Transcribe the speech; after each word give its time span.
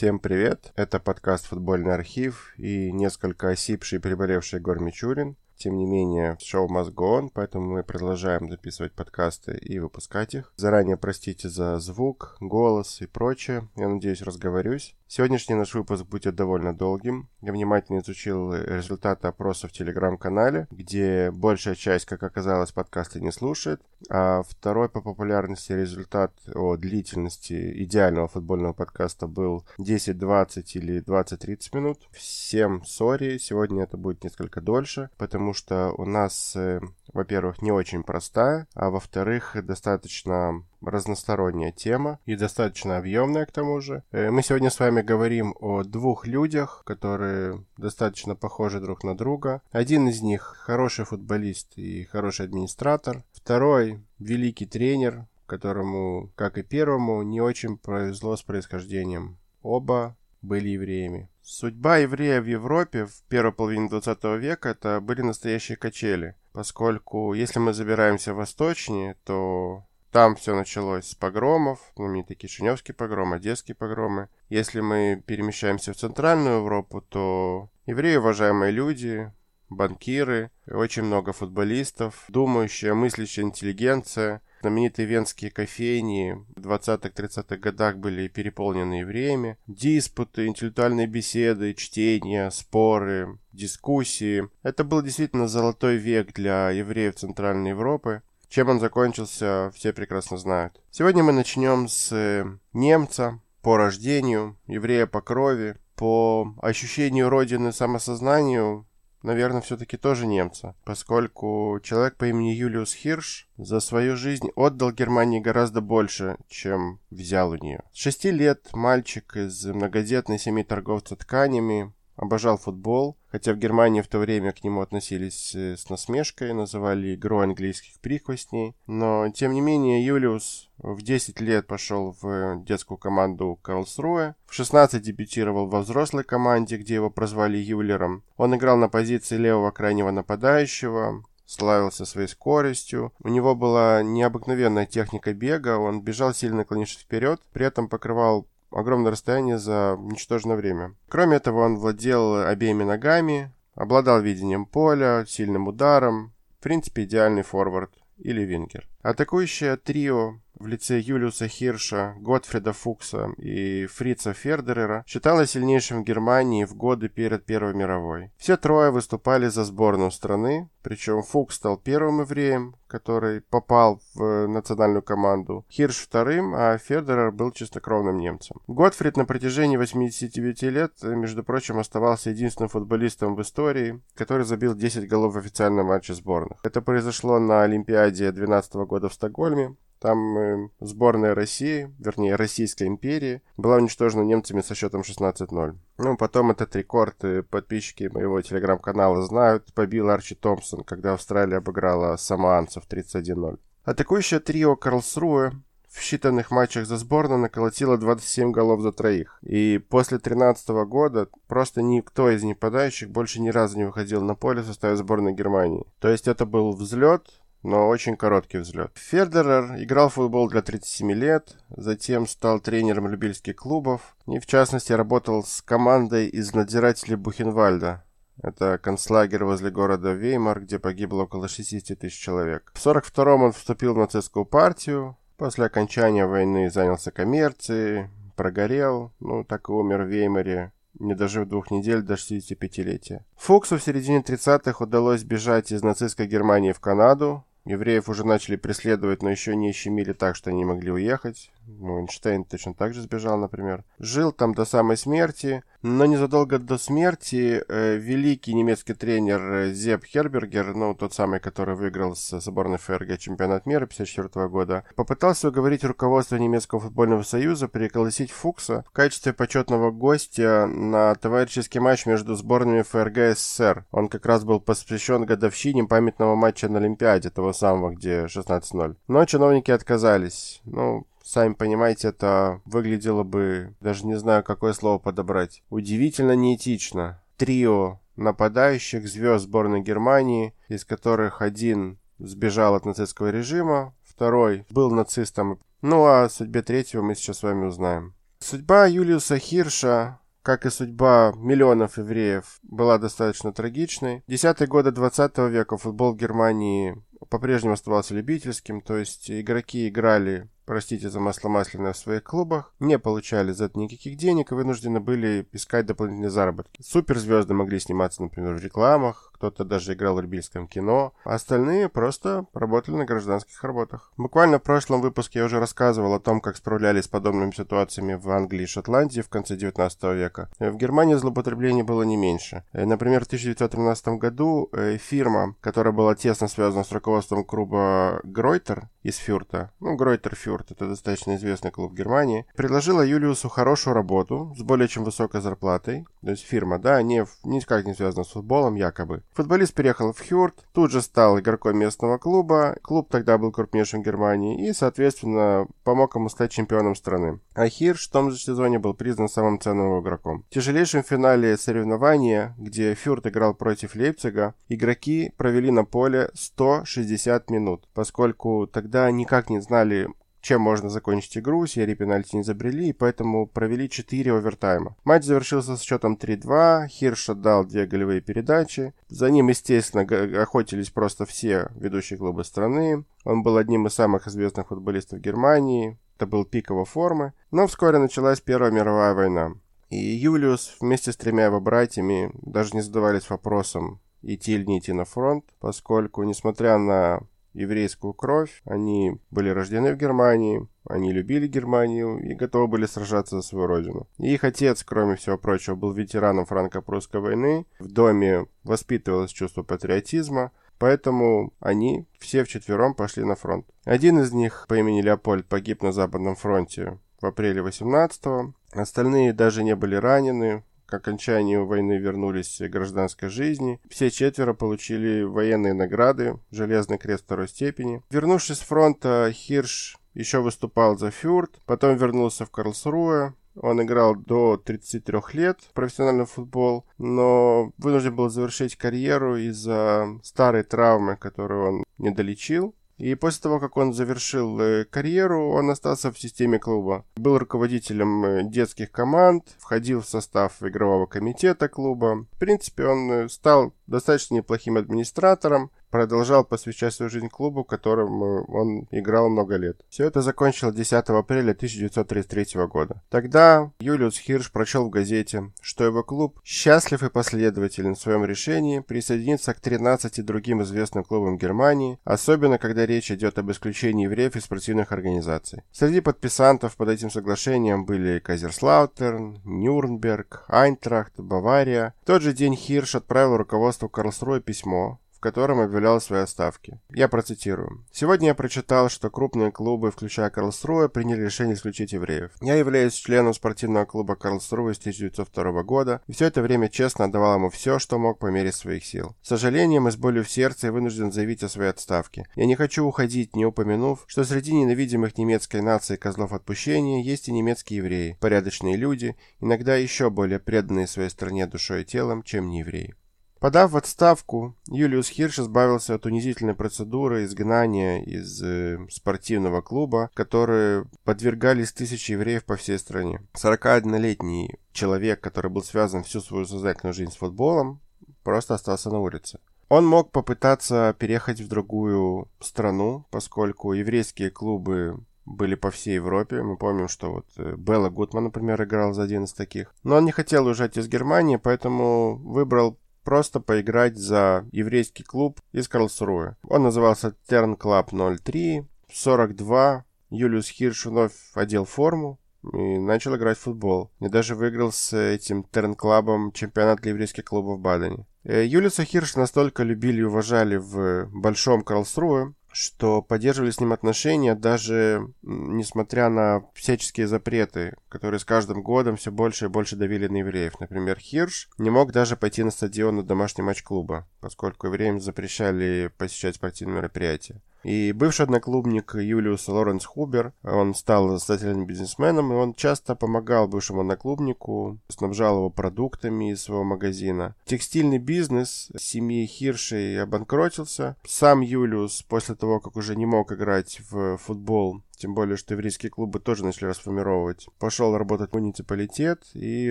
Всем 0.00 0.18
привет! 0.18 0.72
Это 0.76 0.98
подкаст 0.98 1.44
«Футбольный 1.48 1.92
архив» 1.92 2.54
и 2.56 2.90
несколько 2.90 3.50
осипший 3.50 3.98
и 3.98 4.00
приболевший 4.00 4.58
Гор 4.58 4.80
Мичурин. 4.80 5.36
Тем 5.60 5.76
не 5.76 5.84
менее, 5.84 6.38
шоу 6.40 6.68
must 6.68 6.94
go 6.94 7.20
on, 7.20 7.30
поэтому 7.34 7.74
мы 7.74 7.82
продолжаем 7.82 8.48
записывать 8.48 8.94
подкасты 8.94 9.58
и 9.58 9.78
выпускать 9.78 10.34
их. 10.34 10.54
Заранее 10.56 10.96
простите 10.96 11.50
за 11.50 11.78
звук, 11.80 12.38
голос 12.40 13.02
и 13.02 13.06
прочее. 13.06 13.68
Я 13.76 13.90
надеюсь, 13.90 14.22
разговорюсь. 14.22 14.96
Сегодняшний 15.06 15.56
наш 15.56 15.74
выпуск 15.74 16.06
будет 16.06 16.36
довольно 16.36 16.72
долгим. 16.72 17.28
Я 17.42 17.52
внимательно 17.52 17.98
изучил 17.98 18.54
результаты 18.54 19.26
опроса 19.26 19.66
в 19.66 19.72
телеграм-канале, 19.72 20.68
где 20.70 21.32
большая 21.32 21.74
часть, 21.74 22.06
как 22.06 22.22
оказалось, 22.22 22.70
подкасты 22.70 23.20
не 23.20 23.32
слушает, 23.32 23.82
а 24.08 24.42
второй 24.44 24.88
по 24.88 25.02
популярности 25.02 25.72
результат 25.72 26.32
о 26.54 26.76
длительности 26.76 27.82
идеального 27.82 28.28
футбольного 28.28 28.72
подкаста 28.72 29.26
был 29.26 29.64
10, 29.78 30.16
20 30.16 30.76
или 30.76 31.02
20-30 31.02 31.58
минут. 31.72 31.98
Всем 32.12 32.84
сори, 32.84 33.38
сегодня 33.38 33.82
это 33.82 33.96
будет 33.96 34.22
несколько 34.22 34.60
дольше, 34.60 35.10
потому 35.18 35.49
что 35.54 35.92
у 35.96 36.04
нас, 36.04 36.54
э, 36.56 36.80
во-первых, 37.12 37.62
не 37.62 37.72
очень 37.72 38.02
простая, 38.02 38.66
а 38.74 38.90
во-вторых, 38.90 39.56
достаточно 39.64 40.64
разносторонняя 40.80 41.72
тема 41.72 42.18
и 42.26 42.36
достаточно 42.36 42.98
объемная 42.98 43.46
к 43.46 43.52
тому 43.52 43.80
же. 43.80 44.02
Э, 44.12 44.30
мы 44.30 44.42
сегодня 44.42 44.70
с 44.70 44.80
вами 44.80 45.02
говорим 45.02 45.54
о 45.60 45.82
двух 45.82 46.26
людях, 46.26 46.82
которые 46.84 47.64
достаточно 47.76 48.34
похожи 48.34 48.80
друг 48.80 49.04
на 49.04 49.16
друга. 49.16 49.62
Один 49.72 50.08
из 50.08 50.22
них 50.22 50.42
хороший 50.42 51.04
футболист 51.04 51.72
и 51.76 52.04
хороший 52.04 52.46
администратор. 52.46 53.24
Второй 53.32 54.02
великий 54.18 54.66
тренер, 54.66 55.26
которому, 55.46 56.30
как 56.36 56.58
и 56.58 56.62
первому, 56.62 57.22
не 57.22 57.40
очень 57.40 57.76
повезло 57.76 58.36
с 58.36 58.42
происхождением. 58.42 59.38
Оба 59.62 60.16
были 60.42 60.68
евреями. 60.68 61.29
Судьба 61.42 61.98
еврея 61.98 62.40
в 62.40 62.46
Европе 62.46 63.06
в 63.06 63.22
первой 63.28 63.52
половине 63.52 63.88
20 63.88 64.24
века 64.38 64.70
это 64.70 65.00
были 65.00 65.22
настоящие 65.22 65.76
качели, 65.76 66.36
поскольку 66.52 67.34
если 67.34 67.58
мы 67.58 67.72
забираемся 67.72 68.34
восточнее, 68.34 69.16
то 69.24 69.84
там 70.10 70.34
все 70.34 70.56
началось 70.56 71.06
с 71.06 71.14
погромов, 71.14 71.78
знаменитый 71.96 72.34
Кишиневский 72.34 72.92
погром, 72.92 73.32
Одесские 73.32 73.76
погромы. 73.76 74.28
Если 74.48 74.80
мы 74.80 75.22
перемещаемся 75.24 75.92
в 75.92 75.96
Центральную 75.96 76.58
Европу, 76.58 77.00
то 77.00 77.70
евреи 77.86 78.16
уважаемые 78.16 78.72
люди, 78.72 79.32
банкиры, 79.68 80.50
очень 80.66 81.04
много 81.04 81.32
футболистов, 81.32 82.24
думающая, 82.28 82.92
мыслящая 82.92 83.44
интеллигенция. 83.44 84.42
Знаменитые 84.60 85.06
венские 85.06 85.50
кофейни 85.50 86.44
в 86.54 86.66
20-30-х 86.66 87.56
годах 87.56 87.96
были 87.96 88.28
переполнены 88.28 88.94
евреями. 89.00 89.56
Диспуты, 89.66 90.46
интеллектуальные 90.46 91.06
беседы, 91.06 91.72
чтения, 91.72 92.50
споры, 92.50 93.38
дискуссии. 93.52 94.48
Это 94.62 94.84
был 94.84 95.00
действительно 95.00 95.48
золотой 95.48 95.96
век 95.96 96.34
для 96.34 96.70
евреев 96.70 97.14
Центральной 97.14 97.70
Европы. 97.70 98.22
Чем 98.50 98.68
он 98.68 98.80
закончился, 98.80 99.70
все 99.74 99.94
прекрасно 99.94 100.36
знают. 100.36 100.78
Сегодня 100.90 101.22
мы 101.22 101.32
начнем 101.32 101.88
с 101.88 102.12
э, 102.12 102.44
немца 102.74 103.40
по 103.62 103.78
рождению, 103.78 104.58
еврея 104.66 105.06
по 105.06 105.22
крови, 105.22 105.76
по 105.94 106.54
ощущению 106.60 107.30
родины 107.30 107.72
самосознанию, 107.72 108.86
наверное, 109.22 109.60
все-таки 109.60 109.96
тоже 109.96 110.26
немца, 110.26 110.74
поскольку 110.84 111.78
человек 111.82 112.16
по 112.16 112.26
имени 112.26 112.52
Юлиус 112.52 112.94
Хирш 112.94 113.48
за 113.56 113.80
свою 113.80 114.16
жизнь 114.16 114.50
отдал 114.56 114.92
Германии 114.92 115.40
гораздо 115.40 115.80
больше, 115.80 116.36
чем 116.48 117.00
взял 117.10 117.50
у 117.50 117.56
нее. 117.56 117.82
С 117.92 117.98
шести 117.98 118.30
лет 118.30 118.68
мальчик 118.72 119.36
из 119.36 119.64
многодетной 119.64 120.38
семьи 120.38 120.64
торговца 120.64 121.16
тканями 121.16 121.92
обожал 122.20 122.58
футбол, 122.58 123.16
хотя 123.28 123.54
в 123.54 123.56
Германии 123.56 124.02
в 124.02 124.08
то 124.08 124.18
время 124.18 124.52
к 124.52 124.62
нему 124.62 124.82
относились 124.82 125.54
э, 125.54 125.76
с 125.76 125.88
насмешкой, 125.88 126.52
называли 126.52 127.14
игру 127.14 127.38
английских 127.38 127.98
прихвостней. 128.00 128.76
Но, 128.86 129.30
тем 129.30 129.54
не 129.54 129.62
менее, 129.62 130.04
Юлиус 130.04 130.68
в 130.78 131.00
10 131.00 131.40
лет 131.40 131.66
пошел 131.66 132.14
в 132.20 132.62
детскую 132.62 132.98
команду 132.98 133.58
Карлсруэ. 133.62 134.34
В 134.46 134.54
16 134.54 135.02
дебютировал 135.02 135.66
во 135.66 135.80
взрослой 135.80 136.24
команде, 136.24 136.76
где 136.76 136.94
его 136.94 137.08
прозвали 137.08 137.56
Юлером. 137.56 138.22
Он 138.36 138.54
играл 138.54 138.76
на 138.76 138.90
позиции 138.90 139.38
левого 139.38 139.70
крайнего 139.70 140.10
нападающего, 140.10 141.24
славился 141.50 142.04
своей 142.04 142.28
скоростью. 142.28 143.12
У 143.22 143.28
него 143.28 143.56
была 143.56 144.02
необыкновенная 144.02 144.86
техника 144.86 145.32
бега, 145.32 145.78
он 145.78 146.00
бежал 146.02 146.32
сильно 146.32 146.58
наклонившись 146.58 147.00
вперед, 147.00 147.40
при 147.52 147.66
этом 147.66 147.88
покрывал 147.88 148.46
огромное 148.70 149.12
расстояние 149.12 149.58
за 149.58 149.96
ничтожное 150.00 150.56
время. 150.56 150.94
Кроме 151.08 151.36
этого, 151.36 151.64
он 151.64 151.76
владел 151.76 152.42
обеими 152.46 152.84
ногами, 152.84 153.52
обладал 153.74 154.20
видением 154.20 154.66
поля, 154.66 155.24
сильным 155.26 155.68
ударом, 155.68 156.32
в 156.58 156.62
принципе, 156.62 157.04
идеальный 157.04 157.42
форвард 157.42 157.90
или 158.18 158.42
вингер. 158.42 158.88
Атакующее 159.02 159.76
трио 159.76 160.34
в 160.60 160.66
лице 160.66 161.00
Юлиуса 161.00 161.48
Хирша, 161.48 162.14
Готфрида 162.20 162.74
Фукса 162.74 163.30
и 163.38 163.86
Фрица 163.86 164.34
Фердерера 164.34 165.04
считалось 165.06 165.52
сильнейшим 165.52 166.02
в 166.02 166.04
Германии 166.04 166.66
в 166.66 166.74
годы 166.74 167.08
перед 167.08 167.46
Первой 167.46 167.72
мировой. 167.72 168.30
Все 168.36 168.58
трое 168.58 168.90
выступали 168.90 169.48
за 169.48 169.64
сборную 169.64 170.10
страны, 170.10 170.68
причем 170.82 171.22
Фукс 171.22 171.56
стал 171.56 171.78
первым 171.78 172.20
евреем, 172.20 172.76
который 172.90 173.40
попал 173.40 174.00
в 174.14 174.46
национальную 174.46 175.02
команду, 175.02 175.64
Хирш 175.70 175.96
вторым, 175.96 176.54
а 176.54 176.76
Фердерер 176.76 177.30
был 177.30 177.52
чистокровным 177.52 178.18
немцем. 178.18 178.60
Готфрид 178.66 179.16
на 179.16 179.24
протяжении 179.24 179.76
89 179.76 180.62
лет, 180.62 180.92
между 181.02 181.44
прочим, 181.44 181.78
оставался 181.78 182.30
единственным 182.30 182.68
футболистом 182.68 183.36
в 183.36 183.42
истории, 183.42 184.00
который 184.14 184.44
забил 184.44 184.74
10 184.74 185.08
голов 185.08 185.34
в 185.34 185.38
официальном 185.38 185.86
матче 185.86 186.14
сборных. 186.14 186.58
Это 186.62 186.82
произошло 186.82 187.38
на 187.38 187.62
Олимпиаде 187.62 188.32
2012 188.32 188.74
года 188.74 189.08
в 189.08 189.14
Стокгольме, 189.14 189.76
там 190.00 190.38
э, 190.38 190.68
сборная 190.80 191.34
России, 191.34 191.94
вернее 191.98 192.34
Российской 192.34 192.88
империи, 192.88 193.42
была 193.58 193.76
уничтожена 193.76 194.22
немцами 194.22 194.62
со 194.62 194.74
счетом 194.74 195.02
16-0. 195.02 195.76
Ну, 196.02 196.16
потом 196.16 196.50
этот 196.50 196.74
рекорд 196.76 197.22
э, 197.24 197.42
подписчики 197.42 198.10
моего 198.10 198.40
телеграм-канала 198.40 199.22
знают, 199.22 199.70
побил 199.74 200.08
Арчи 200.08 200.34
Томпсон, 200.34 200.82
когда 200.82 201.12
Австралия 201.12 201.58
обыграла 201.58 202.16
самоанцев 202.16 202.84
31-0. 202.88 203.58
Атакующее 203.84 204.40
трио 204.40 204.76
Карлсруэ 204.76 205.52
в 205.90 206.00
считанных 206.00 206.46
матчах 206.50 206.86
за 206.86 206.96
сборную 206.96 207.40
наколотило 207.40 207.98
27 207.98 208.50
голов 208.50 208.80
за 208.80 208.92
троих. 208.92 209.38
И 209.42 209.78
после 209.90 210.16
2013 210.16 210.68
года 210.86 211.28
просто 211.48 211.82
никто 211.82 212.30
из 212.30 212.42
нападающих 212.42 213.10
больше 213.10 213.40
ни 213.40 213.50
разу 213.50 213.76
не 213.76 213.84
выходил 213.84 214.22
на 214.22 214.34
поле 214.34 214.62
в 214.62 214.66
составе 214.66 214.96
сборной 214.96 215.34
Германии. 215.34 215.84
То 215.98 216.08
есть 216.08 216.28
это 216.28 216.46
был 216.46 216.72
взлет, 216.72 217.39
но 217.62 217.88
очень 217.88 218.16
короткий 218.16 218.58
взлет. 218.58 218.92
Федерер 218.94 219.76
играл 219.82 220.08
в 220.08 220.14
футбол 220.14 220.48
для 220.48 220.62
37 220.62 221.12
лет, 221.12 221.56
затем 221.68 222.26
стал 222.26 222.60
тренером 222.60 223.08
любительских 223.08 223.56
клубов 223.56 224.16
и, 224.26 224.38
в 224.38 224.46
частности, 224.46 224.92
работал 224.92 225.44
с 225.44 225.62
командой 225.62 226.28
из 226.28 226.54
надзирателей 226.54 227.16
Бухенвальда. 227.16 228.04
Это 228.42 228.78
концлагерь 228.78 229.44
возле 229.44 229.70
города 229.70 230.12
Веймар, 230.12 230.60
где 230.60 230.78
погибло 230.78 231.24
около 231.24 231.46
60 231.48 231.98
тысяч 231.98 232.18
человек. 232.18 232.72
В 232.74 232.84
42-м 232.84 233.42
он 233.42 233.52
вступил 233.52 233.94
в 233.94 233.98
нацистскую 233.98 234.46
партию. 234.46 235.18
После 235.36 235.66
окончания 235.66 236.26
войны 236.26 236.70
занялся 236.70 237.10
коммерцией, 237.10 238.08
прогорел, 238.36 239.12
ну, 239.20 239.44
так 239.44 239.68
и 239.68 239.72
умер 239.72 240.02
в 240.04 240.08
Веймаре 240.08 240.72
не 240.98 241.14
дожив 241.14 241.48
двух 241.48 241.70
недель 241.70 242.02
до 242.02 242.14
65-летия. 242.14 243.24
Фуксу 243.36 243.78
в 243.78 243.82
середине 243.82 244.20
30-х 244.20 244.84
удалось 244.84 245.22
бежать 245.22 245.72
из 245.72 245.82
нацистской 245.82 246.26
Германии 246.26 246.72
в 246.72 246.80
Канаду, 246.80 247.44
Евреев 247.64 248.08
уже 248.08 248.24
начали 248.24 248.56
преследовать, 248.56 249.22
но 249.22 249.30
еще 249.30 249.54
не 249.54 249.72
щемили 249.72 250.12
так, 250.12 250.36
что 250.36 250.50
они 250.50 250.64
могли 250.64 250.90
уехать. 250.90 251.50
Ну, 251.66 252.00
Эйнштейн 252.00 252.44
точно 252.44 252.74
так 252.74 252.94
же 252.94 253.02
сбежал, 253.02 253.38
например. 253.38 253.84
Жил 253.98 254.32
там 254.32 254.54
до 254.54 254.64
самой 254.64 254.96
смерти, 254.96 255.62
но 255.82 256.04
незадолго 256.04 256.58
до 256.58 256.78
смерти 256.78 257.62
э, 257.66 257.96
великий 257.96 258.54
немецкий 258.54 258.94
тренер 258.94 259.40
э, 259.40 259.72
Зеб 259.72 260.04
Хербергер, 260.04 260.74
ну, 260.74 260.94
тот 260.94 261.14
самый, 261.14 261.40
который 261.40 261.74
выиграл 261.74 262.14
с 262.16 262.38
сборной 262.40 262.78
ФРГ 262.78 263.18
чемпионат 263.18 263.66
мира 263.66 263.86
54 263.86 264.48
года, 264.48 264.84
попытался 264.94 265.48
уговорить 265.48 265.84
руководство 265.84 266.36
немецкого 266.36 266.80
футбольного 266.80 267.22
союза 267.22 267.68
пригласить 267.68 268.30
Фукса 268.30 268.84
в 268.88 268.90
качестве 268.92 269.32
почетного 269.32 269.90
гостя 269.90 270.66
на 270.66 271.14
товарищеский 271.14 271.80
матч 271.80 272.04
между 272.06 272.34
сборными 272.34 272.82
ФРГ 272.82 273.18
и 273.18 273.34
СССР. 273.34 273.86
Он 273.90 274.08
как 274.08 274.26
раз 274.26 274.44
был 274.44 274.60
посвящен 274.60 275.24
годовщине 275.24 275.84
памятного 275.84 276.34
матча 276.34 276.68
на 276.68 276.78
Олимпиаде, 276.78 277.30
того 277.30 277.52
самого, 277.52 277.90
где 277.90 278.24
16-0. 278.24 278.96
Но 279.08 279.24
чиновники 279.24 279.70
отказались. 279.70 280.60
Ну, 280.64 281.06
Сами 281.32 281.52
понимаете, 281.54 282.08
это 282.08 282.60
выглядело 282.64 283.22
бы, 283.22 283.76
даже 283.78 284.04
не 284.04 284.18
знаю, 284.18 284.42
какое 284.42 284.72
слово 284.72 284.98
подобрать, 284.98 285.62
удивительно 285.70 286.34
неэтично. 286.34 287.22
Трио 287.36 288.00
нападающих 288.16 289.06
звезд 289.06 289.44
сборной 289.44 289.80
Германии, 289.80 290.56
из 290.66 290.84
которых 290.84 291.40
один 291.40 292.00
сбежал 292.18 292.74
от 292.74 292.84
нацистского 292.84 293.30
режима, 293.30 293.94
второй 294.02 294.66
был 294.70 294.90
нацистом. 294.90 295.60
Ну 295.82 296.04
а 296.04 296.24
о 296.24 296.28
судьбе 296.28 296.62
третьего 296.62 297.02
мы 297.02 297.14
сейчас 297.14 297.38
с 297.38 297.42
вами 297.44 297.66
узнаем. 297.66 298.16
Судьба 298.40 298.86
Юлиуса 298.86 299.38
Хирша 299.38 300.18
как 300.42 300.64
и 300.64 300.70
судьба 300.70 301.32
миллионов 301.36 301.98
евреев, 301.98 302.60
была 302.62 302.98
достаточно 302.98 303.52
трагичной. 303.52 304.24
Десятые 304.26 304.68
годы 304.68 304.90
20 304.90 305.36
века 305.50 305.76
футбол 305.76 306.14
Германии 306.14 306.96
по-прежнему 307.28 307.74
оставался 307.74 308.14
любительским, 308.14 308.80
то 308.80 308.96
есть 308.96 309.30
игроки 309.30 309.88
играли 309.88 310.48
простите 310.70 311.10
за 311.10 311.18
масло 311.18 311.48
масляное, 311.48 311.92
в 311.92 311.96
своих 311.96 312.22
клубах, 312.22 312.72
не 312.78 312.96
получали 312.96 313.50
за 313.50 313.64
это 313.64 313.76
никаких 313.76 314.16
денег 314.16 314.52
и 314.52 314.54
вынуждены 314.54 315.00
были 315.00 315.44
искать 315.50 315.84
дополнительные 315.84 316.30
заработки. 316.30 316.80
Суперзвезды 316.80 317.54
могли 317.54 317.80
сниматься, 317.80 318.22
например, 318.22 318.54
в 318.54 318.62
рекламах, 318.62 319.29
кто-то 319.40 319.64
даже 319.64 319.94
играл 319.94 320.16
в 320.16 320.20
любительском 320.20 320.68
кино, 320.68 321.14
а 321.24 321.36
остальные 321.36 321.88
просто 321.88 322.44
работали 322.52 322.96
на 322.96 323.06
гражданских 323.06 323.64
работах. 323.64 324.12
Буквально 324.18 324.58
в 324.58 324.62
прошлом 324.62 325.00
выпуске 325.00 325.38
я 325.38 325.46
уже 325.46 325.58
рассказывал 325.58 326.12
о 326.12 326.20
том, 326.20 326.42
как 326.42 326.58
справлялись 326.58 327.04
с 327.04 327.08
подобными 327.08 327.50
ситуациями 327.52 328.14
в 328.14 328.28
Англии 328.28 328.64
и 328.64 328.66
Шотландии 328.66 329.22
в 329.22 329.30
конце 329.30 329.56
19 329.56 330.02
века. 330.14 330.50
В 330.58 330.76
Германии 330.76 331.14
злоупотреблений 331.14 331.82
было 331.82 332.02
не 332.02 332.18
меньше. 332.18 332.64
Например, 332.74 333.24
в 333.24 333.28
1913 333.28 334.08
году 334.18 334.68
э, 334.72 334.98
фирма, 334.98 335.54
которая 335.62 335.94
была 335.94 336.14
тесно 336.14 336.46
связана 336.46 336.84
с 336.84 336.92
руководством 336.92 337.42
клуба 337.42 338.20
Гройтер 338.24 338.90
из 339.02 339.16
Фюрта, 339.16 339.70
ну, 339.80 339.96
Гройтер 339.96 340.34
Фюрт, 340.34 340.70
это 340.70 340.86
достаточно 340.86 341.36
известный 341.36 341.70
клуб 341.70 341.94
Германии, 341.94 342.44
предложила 342.56 343.00
Юлиусу 343.00 343.48
хорошую 343.48 343.94
работу 343.94 344.54
с 344.58 344.62
более 344.62 344.88
чем 344.88 345.04
высокой 345.04 345.40
зарплатой. 345.40 346.06
То 346.22 346.30
есть 346.30 346.44
фирма, 346.44 346.78
да, 346.78 347.00
не, 347.00 347.24
никак 347.44 347.86
не 347.86 347.94
связана 347.94 348.24
с 348.24 348.32
футболом, 348.32 348.74
якобы. 348.74 349.22
Футболист 349.32 349.74
переехал 349.74 350.12
в 350.12 350.28
Хюрт, 350.28 350.54
тут 350.72 350.90
же 350.90 351.02
стал 351.02 351.38
игроком 351.38 351.78
местного 351.78 352.18
клуба. 352.18 352.76
Клуб 352.82 353.08
тогда 353.10 353.38
был 353.38 353.52
крупнейшим 353.52 354.02
в 354.02 354.04
Германии 354.04 354.68
и, 354.68 354.72
соответственно, 354.72 355.66
помог 355.84 356.16
ему 356.16 356.28
стать 356.28 356.50
чемпионом 356.50 356.94
страны. 356.94 357.40
А 357.54 357.68
Хирш 357.68 358.08
в 358.08 358.10
том 358.12 358.30
же 358.30 358.38
сезоне 358.38 358.78
был 358.78 358.94
признан 358.94 359.28
самым 359.28 359.60
ценным 359.60 360.00
игроком. 360.00 360.44
В 360.50 360.54
тяжелейшем 360.54 361.02
финале 361.02 361.56
соревнования, 361.56 362.54
где 362.58 362.94
Фюрт 362.94 363.26
играл 363.26 363.54
против 363.54 363.94
Лейпцига, 363.94 364.54
игроки 364.68 365.32
провели 365.36 365.70
на 365.70 365.84
поле 365.84 366.30
160 366.34 367.50
минут, 367.50 367.88
поскольку 367.94 368.66
тогда 368.66 369.10
никак 369.10 369.48
не 369.48 369.60
знали, 369.60 370.08
чем 370.40 370.62
можно 370.62 370.88
закончить 370.88 371.38
игру, 371.38 371.66
серии 371.66 371.94
пенальти 371.94 372.36
не 372.36 372.42
забрели, 372.42 372.88
и 372.88 372.92
поэтому 372.92 373.46
провели 373.46 373.88
4 373.88 374.32
овертайма. 374.32 374.96
Матч 375.04 375.24
завершился 375.24 375.76
с 375.76 375.82
счетом 375.82 376.18
3-2, 376.20 376.88
Хирш 376.88 377.30
отдал 377.30 377.64
две 377.64 377.86
голевые 377.86 378.20
передачи. 378.20 378.94
За 379.08 379.30
ним, 379.30 379.48
естественно, 379.48 380.02
охотились 380.42 380.90
просто 380.90 381.26
все 381.26 381.70
ведущие 381.76 382.18
клубы 382.18 382.44
страны. 382.44 383.04
Он 383.24 383.42
был 383.42 383.56
одним 383.56 383.86
из 383.86 383.94
самых 383.94 384.26
известных 384.26 384.68
футболистов 384.68 385.20
Германии, 385.20 385.98
это 386.16 386.26
был 386.26 386.44
пик 386.44 386.68
его 386.68 386.84
формы. 386.84 387.32
Но 387.50 387.66
вскоре 387.66 387.98
началась 387.98 388.42
Первая 388.42 388.70
мировая 388.70 389.14
война. 389.14 389.54
И 389.88 389.96
Юлиус 389.96 390.76
вместе 390.78 391.12
с 391.12 391.16
тремя 391.16 391.46
его 391.46 391.60
братьями 391.60 392.30
даже 392.42 392.74
не 392.74 392.82
задавались 392.82 393.30
вопросом, 393.30 394.00
идти 394.22 394.52
или 394.52 394.66
не 394.66 394.78
идти 394.78 394.92
на 394.92 395.06
фронт, 395.06 395.44
поскольку, 395.60 396.22
несмотря 396.22 396.76
на 396.76 397.22
еврейскую 397.52 398.12
кровь. 398.12 398.62
Они 398.64 399.18
были 399.30 399.48
рождены 399.50 399.92
в 399.92 399.96
Германии, 399.96 400.66
они 400.88 401.12
любили 401.12 401.46
Германию 401.46 402.18
и 402.18 402.34
готовы 402.34 402.66
были 402.66 402.86
сражаться 402.86 403.36
за 403.36 403.42
свою 403.42 403.66
родину. 403.66 404.08
И 404.18 404.34
их 404.34 404.44
отец, 404.44 404.82
кроме 404.82 405.16
всего 405.16 405.38
прочего, 405.38 405.74
был 405.74 405.92
ветераном 405.92 406.46
франко-прусской 406.46 407.20
войны. 407.20 407.66
В 407.78 407.88
доме 407.88 408.46
воспитывалось 408.64 409.30
чувство 409.30 409.62
патриотизма, 409.62 410.52
поэтому 410.78 411.52
они 411.60 412.06
все 412.18 412.44
вчетвером 412.44 412.94
пошли 412.94 413.24
на 413.24 413.36
фронт. 413.36 413.66
Один 413.84 414.20
из 414.20 414.32
них 414.32 414.66
по 414.68 414.74
имени 414.74 415.02
Леопольд 415.02 415.46
погиб 415.46 415.82
на 415.82 415.92
Западном 415.92 416.36
фронте 416.36 416.98
в 417.20 417.26
апреле 417.26 417.60
18-го. 417.62 418.54
Остальные 418.72 419.32
даже 419.32 419.62
не 419.62 419.76
были 419.76 419.96
ранены, 419.96 420.64
к 420.90 420.94
окончанию 420.94 421.66
войны 421.66 421.96
вернулись 421.96 422.58
к 422.58 422.68
гражданской 422.68 423.30
жизни. 423.30 423.80
Все 423.88 424.10
четверо 424.10 424.52
получили 424.52 425.22
военные 425.22 425.72
награды, 425.72 426.38
Железный 426.50 426.98
крест 426.98 427.24
второй 427.24 427.48
степени. 427.48 428.02
Вернувшись 428.10 428.58
с 428.58 428.62
фронта, 428.62 429.30
Хирш 429.32 429.96
еще 430.14 430.40
выступал 430.40 430.98
за 430.98 431.10
Фюрт, 431.10 431.60
потом 431.64 431.96
вернулся 431.96 432.44
в 432.44 432.50
Карлсруэ, 432.50 433.32
он 433.56 433.82
играл 433.82 434.14
до 434.14 434.56
33 434.56 435.18
лет 435.32 435.60
в 435.60 435.72
профессиональный 435.72 436.24
футбол, 436.24 436.86
но 436.98 437.72
вынужден 437.78 438.14
был 438.14 438.28
завершить 438.28 438.76
карьеру 438.76 439.36
из-за 439.36 440.06
старой 440.22 440.62
травмы, 440.62 441.16
которую 441.16 441.68
он 441.68 441.84
не 441.98 442.10
долечил. 442.10 442.74
И 443.00 443.14
после 443.14 443.40
того, 443.40 443.58
как 443.60 443.78
он 443.78 443.94
завершил 443.94 444.60
э, 444.60 444.84
карьеру, 444.84 445.52
он 445.52 445.70
остался 445.70 446.12
в 446.12 446.18
системе 446.18 446.58
клуба. 446.58 447.06
Был 447.16 447.38
руководителем 447.38 448.24
э, 448.26 448.42
детских 448.44 448.92
команд, 448.92 449.56
входил 449.58 450.02
в 450.02 450.06
состав 450.06 450.62
игрового 450.62 451.06
комитета 451.06 451.68
клуба. 451.68 452.26
В 452.30 452.38
принципе, 452.38 452.84
он 452.84 453.10
э, 453.10 453.28
стал 453.30 453.72
достаточно 453.86 454.34
неплохим 454.34 454.76
администратором, 454.76 455.70
продолжал 455.90 456.44
посвящать 456.44 456.94
свою 456.94 457.10
жизнь 457.10 457.28
клубу, 457.28 457.64
которым 457.64 458.22
он 458.22 458.86
играл 458.90 459.28
много 459.28 459.56
лет. 459.56 459.84
Все 459.88 460.06
это 460.06 460.22
закончилось 460.22 460.74
10 460.74 460.92
апреля 460.92 461.52
1933 461.52 462.66
года. 462.66 463.02
Тогда 463.10 463.70
Юлиус 463.80 464.18
Хирш 464.18 464.50
прочел 464.50 464.86
в 464.86 464.90
газете, 464.90 465.52
что 465.60 465.84
его 465.84 466.02
клуб 466.02 466.40
счастлив 466.44 467.02
и 467.02 467.10
последователен 467.10 467.94
в 467.94 468.00
своем 468.00 468.24
решении 468.24 468.80
присоединиться 468.80 469.54
к 469.54 469.60
13 469.60 470.24
другим 470.24 470.62
известным 470.62 471.04
клубам 471.04 471.38
Германии, 471.38 471.98
особенно 472.04 472.58
когда 472.58 472.86
речь 472.86 473.10
идет 473.10 473.38
об 473.38 473.50
исключении 473.50 474.04
евреев 474.04 474.36
из 474.36 474.44
спортивных 474.44 474.92
организаций. 474.92 475.62
Среди 475.72 476.00
подписантов 476.00 476.76
под 476.76 476.88
этим 476.88 477.10
соглашением 477.10 477.84
были 477.84 478.18
Кайзерслаутерн, 478.18 479.40
Нюрнберг, 479.44 480.44
Айнтрахт, 480.48 481.18
Бавария. 481.18 481.94
В 482.02 482.06
тот 482.06 482.22
же 482.22 482.32
день 482.32 482.56
Хирш 482.56 482.94
отправил 482.94 483.36
руководству 483.36 483.88
Карлсруэ 483.88 484.40
письмо, 484.40 485.00
в 485.20 485.22
котором 485.22 485.60
объявлял 485.60 486.00
свои 486.00 486.22
отставки. 486.22 486.80
Я 486.94 487.06
процитирую. 487.06 487.84
«Сегодня 487.92 488.28
я 488.28 488.34
прочитал, 488.34 488.88
что 488.88 489.10
крупные 489.10 489.52
клубы, 489.52 489.90
включая 489.90 490.30
Карлсруэ, 490.30 490.88
приняли 490.88 491.24
решение 491.24 491.56
исключить 491.56 491.92
евреев. 491.92 492.30
Я 492.40 492.54
являюсь 492.54 492.94
членом 492.94 493.34
спортивного 493.34 493.84
клуба 493.84 494.16
Карлсруэ 494.16 494.72
с 494.72 494.78
1902 494.78 495.62
года, 495.62 496.00
и 496.06 496.12
все 496.12 496.24
это 496.24 496.40
время 496.40 496.70
честно 496.70 497.04
отдавал 497.04 497.36
ему 497.36 497.50
все, 497.50 497.78
что 497.78 497.98
мог 497.98 498.18
по 498.18 498.28
мере 498.28 498.50
своих 498.50 498.82
сил. 498.82 499.14
С 499.20 499.28
сожалением 499.28 499.88
и 499.88 499.90
с 499.90 499.96
болью 499.96 500.24
в 500.24 500.30
сердце 500.30 500.68
я 500.68 500.72
вынужден 500.72 501.12
заявить 501.12 501.42
о 501.42 501.50
своей 501.50 501.68
отставке. 501.68 502.24
Я 502.34 502.46
не 502.46 502.54
хочу 502.54 502.86
уходить, 502.86 503.36
не 503.36 503.44
упомянув, 503.44 504.04
что 504.06 504.24
среди 504.24 504.54
ненавидимых 504.54 505.18
немецкой 505.18 505.60
нации 505.60 505.96
козлов 505.96 506.32
отпущения 506.32 507.02
есть 507.02 507.28
и 507.28 507.32
немецкие 507.32 507.76
евреи, 507.76 508.16
порядочные 508.20 508.76
люди, 508.76 509.16
иногда 509.38 509.76
еще 509.76 510.08
более 510.08 510.38
преданные 510.38 510.86
своей 510.86 511.10
стране 511.10 511.46
душой 511.46 511.82
и 511.82 511.84
телом, 511.84 512.22
чем 512.22 512.48
не 512.48 512.60
евреи. 512.60 512.94
Подав 513.40 513.70
в 513.70 513.76
отставку, 513.76 514.54
Юлиус 514.68 515.08
Хирш 515.08 515.38
избавился 515.38 515.94
от 515.94 516.04
унизительной 516.04 516.54
процедуры 516.54 517.24
изгнания 517.24 518.02
из 518.02 518.42
э, 518.42 518.78
спортивного 518.90 519.62
клуба, 519.62 520.10
которые 520.12 520.84
подвергались 521.04 521.72
тысячи 521.72 522.12
евреев 522.12 522.44
по 522.44 522.56
всей 522.56 522.78
стране. 522.78 523.22
41-летний 523.32 524.56
человек, 524.72 525.22
который 525.22 525.50
был 525.50 525.62
связан 525.62 526.02
всю 526.02 526.20
свою 526.20 526.44
сознательную 526.44 526.92
жизнь 526.92 527.12
с 527.12 527.16
футболом, 527.16 527.80
просто 528.24 528.54
остался 528.54 528.90
на 528.90 528.98
улице. 528.98 529.38
Он 529.70 529.86
мог 529.86 530.12
попытаться 530.12 530.94
переехать 530.98 531.40
в 531.40 531.48
другую 531.48 532.28
страну, 532.40 533.06
поскольку 533.10 533.72
еврейские 533.72 534.30
клубы 534.30 535.02
были 535.24 535.54
по 535.54 535.70
всей 535.70 535.94
Европе. 535.94 536.42
Мы 536.42 536.56
помним, 536.56 536.88
что 536.88 537.12
вот 537.12 537.26
э, 537.36 537.54
Белла 537.56 537.88
Гутман, 537.88 538.24
например, 538.24 538.62
играл 538.62 538.92
за 538.92 539.04
один 539.04 539.24
из 539.24 539.32
таких. 539.32 539.74
Но 539.82 539.96
он 539.96 540.04
не 540.04 540.12
хотел 540.12 540.46
уезжать 540.46 540.76
из 540.76 540.88
Германии, 540.88 541.36
поэтому 541.36 542.16
выбрал 542.16 542.76
просто 543.04 543.40
поиграть 543.40 543.96
за 543.96 544.46
еврейский 544.52 545.02
клуб 545.02 545.40
из 545.52 545.68
Карлсруэ. 545.68 546.36
Он 546.48 546.62
назывался 546.62 547.14
Терн 547.26 547.56
Клаб 547.56 547.90
03. 547.92 548.64
42. 548.92 549.84
Юлиус 550.10 550.48
Хирш 550.48 550.86
вновь 550.86 551.12
одел 551.34 551.64
форму 551.64 552.18
и 552.42 552.78
начал 552.78 553.16
играть 553.16 553.38
в 553.38 553.42
футбол. 553.42 553.90
И 554.00 554.08
даже 554.08 554.34
выиграл 554.34 554.72
с 554.72 554.96
этим 554.96 555.44
Терн-клабом 555.44 556.32
чемпионат 556.32 556.80
для 556.80 556.90
еврейских 556.90 557.24
клубов 557.24 557.58
в 557.58 557.62
Бадене. 557.62 558.06
Э, 558.24 558.44
Юлиуса 558.44 558.84
Хирш 558.84 559.16
настолько 559.16 559.62
любили 559.62 560.00
и 560.00 560.04
уважали 560.04 560.56
в 560.56 561.06
Большом 561.12 561.62
Карлсруэ, 561.62 562.32
что 562.52 563.02
поддерживали 563.02 563.50
с 563.50 563.60
ним 563.60 563.72
отношения 563.72 564.34
даже 564.34 565.06
несмотря 565.22 566.08
на 566.08 566.44
всяческие 566.54 567.06
запреты, 567.06 567.76
которые 567.88 568.20
с 568.20 568.24
каждым 568.24 568.62
годом 568.62 568.96
все 568.96 569.10
больше 569.10 569.46
и 569.46 569.48
больше 569.48 569.76
давили 569.76 570.08
на 570.08 570.18
евреев. 570.18 570.58
Например, 570.60 570.98
Хирш 570.98 571.48
не 571.58 571.70
мог 571.70 571.92
даже 571.92 572.16
пойти 572.16 572.42
на 572.42 572.50
стадион 572.50 572.96
на 572.96 573.02
домашний 573.02 573.42
матч 573.42 573.62
клуба, 573.62 574.08
поскольку 574.20 574.66
евреям 574.66 575.00
запрещали 575.00 575.90
посещать 575.96 576.36
спортивные 576.36 576.76
мероприятия. 576.76 577.40
И 577.62 577.92
бывший 577.92 578.22
одноклубник 578.22 578.94
Юлиуса 578.94 579.52
Лоренс 579.52 579.84
Хубер, 579.84 580.32
он 580.42 580.74
стал 580.74 581.18
состоятельным 581.18 581.66
бизнесменом, 581.66 582.32
и 582.32 582.36
он 582.36 582.54
часто 582.54 582.94
помогал 582.94 583.48
бывшему 583.48 583.82
одноклубнику, 583.82 584.78
снабжал 584.88 585.36
его 585.36 585.50
продуктами 585.50 586.32
из 586.32 586.42
своего 586.42 586.64
магазина. 586.64 587.34
Текстильный 587.44 587.98
бизнес 587.98 588.70
семьи 588.78 589.26
Хиршей 589.26 590.02
обанкротился. 590.02 590.96
Сам 591.06 591.40
Юлиус, 591.40 592.02
после 592.02 592.34
того, 592.34 592.60
как 592.60 592.76
уже 592.76 592.96
не 592.96 593.06
мог 593.06 593.32
играть 593.32 593.80
в 593.90 594.16
футбол, 594.18 594.82
тем 594.96 595.14
более, 595.14 595.36
что 595.36 595.54
еврейские 595.54 595.90
клубы 595.90 596.20
тоже 596.20 596.44
начали 596.44 596.68
расформировать. 596.68 597.48
Пошел 597.58 597.96
работать 597.96 598.30
в 598.30 598.34
муниципалитет 598.34 599.22
и 599.32 599.70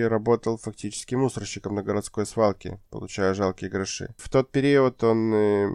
работал 0.00 0.58
фактически 0.58 1.14
мусорщиком 1.14 1.76
на 1.76 1.84
городской 1.84 2.26
свалке, 2.26 2.80
получая 2.90 3.32
жалкие 3.34 3.70
гроши. 3.70 4.12
В 4.18 4.28
тот 4.28 4.50
период 4.50 5.04
он 5.04 5.32
э, 5.32 5.68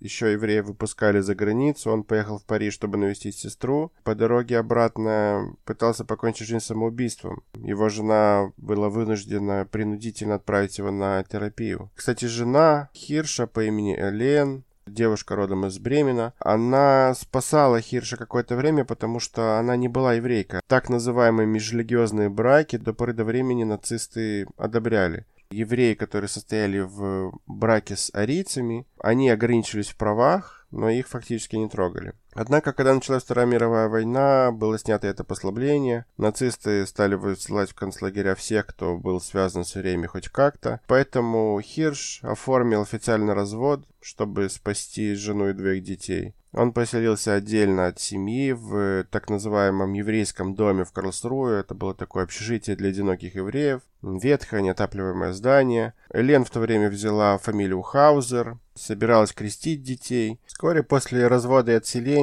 еще 0.00 0.32
евреев 0.32 0.66
выпускали 0.66 1.20
за 1.20 1.34
границу. 1.34 1.90
Он 1.90 2.02
поехал 2.02 2.38
в 2.38 2.44
Париж, 2.44 2.74
чтобы 2.74 2.98
навестить 2.98 3.36
сестру. 3.36 3.92
По 4.04 4.14
дороге 4.14 4.58
обратно 4.58 5.54
пытался 5.64 6.04
покончить 6.04 6.48
жизнь 6.48 6.64
самоубийством. 6.64 7.42
Его 7.54 7.88
жена 7.88 8.52
была 8.56 8.88
вынуждена 8.88 9.66
принудительно 9.70 10.36
отправить 10.36 10.78
его 10.78 10.90
на 10.90 11.22
терапию. 11.24 11.90
Кстати, 11.94 12.24
жена 12.24 12.90
Хирша 12.94 13.46
по 13.46 13.64
имени 13.64 13.94
Элен 13.96 14.64
девушка 14.86 15.36
родом 15.36 15.66
из 15.66 15.78
Бремена, 15.78 16.34
она 16.38 17.14
спасала 17.14 17.80
Хирша 17.80 18.16
какое-то 18.16 18.56
время, 18.56 18.84
потому 18.84 19.20
что 19.20 19.58
она 19.58 19.76
не 19.76 19.88
была 19.88 20.14
еврейка. 20.14 20.60
Так 20.66 20.88
называемые 20.88 21.46
межрелигиозные 21.46 22.28
браки 22.28 22.76
до 22.76 22.92
поры 22.92 23.12
до 23.12 23.24
времени 23.24 23.64
нацисты 23.64 24.46
одобряли. 24.56 25.26
Евреи, 25.50 25.94
которые 25.94 26.28
состояли 26.28 26.78
в 26.78 27.32
браке 27.46 27.96
с 27.96 28.10
арийцами, 28.14 28.86
они 28.98 29.30
ограничились 29.30 29.88
в 29.88 29.96
правах, 29.96 30.66
но 30.70 30.88
их 30.88 31.08
фактически 31.08 31.56
не 31.56 31.68
трогали. 31.68 32.14
Однако, 32.34 32.72
когда 32.72 32.94
началась 32.94 33.24
Вторая 33.24 33.46
мировая 33.46 33.88
война, 33.88 34.52
было 34.52 34.78
снято 34.78 35.06
это 35.06 35.24
послабление. 35.24 36.06
Нацисты 36.16 36.86
стали 36.86 37.14
высылать 37.14 37.70
в 37.70 37.74
концлагеря 37.74 38.34
всех, 38.34 38.66
кто 38.66 38.96
был 38.96 39.20
связан 39.20 39.64
с 39.64 39.74
евреями 39.76 40.06
хоть 40.06 40.28
как-то. 40.28 40.80
Поэтому 40.86 41.60
Хирш 41.60 42.20
оформил 42.22 42.82
официальный 42.82 43.34
развод, 43.34 43.84
чтобы 44.00 44.48
спасти 44.48 45.14
жену 45.14 45.48
и 45.48 45.52
двоих 45.52 45.82
детей. 45.82 46.34
Он 46.52 46.72
поселился 46.72 47.34
отдельно 47.34 47.86
от 47.86 48.00
семьи 48.00 48.52
в 48.52 49.04
так 49.10 49.30
называемом 49.30 49.92
еврейском 49.92 50.56
доме 50.56 50.84
в 50.84 50.90
Карлсруе. 50.90 51.60
Это 51.60 51.74
было 51.74 51.94
такое 51.94 52.24
общежитие 52.24 52.74
для 52.74 52.88
одиноких 52.88 53.36
евреев. 53.36 53.82
Ветхое, 54.02 54.60
неотапливаемое 54.60 55.32
здание. 55.32 55.94
Элен 56.12 56.44
в 56.44 56.50
то 56.50 56.58
время 56.58 56.90
взяла 56.90 57.38
фамилию 57.38 57.82
Хаузер, 57.82 58.58
собиралась 58.74 59.32
крестить 59.32 59.82
детей. 59.82 60.40
Вскоре 60.46 60.82
после 60.82 61.28
развода 61.28 61.72
и 61.72 61.76
отселения 61.76 62.19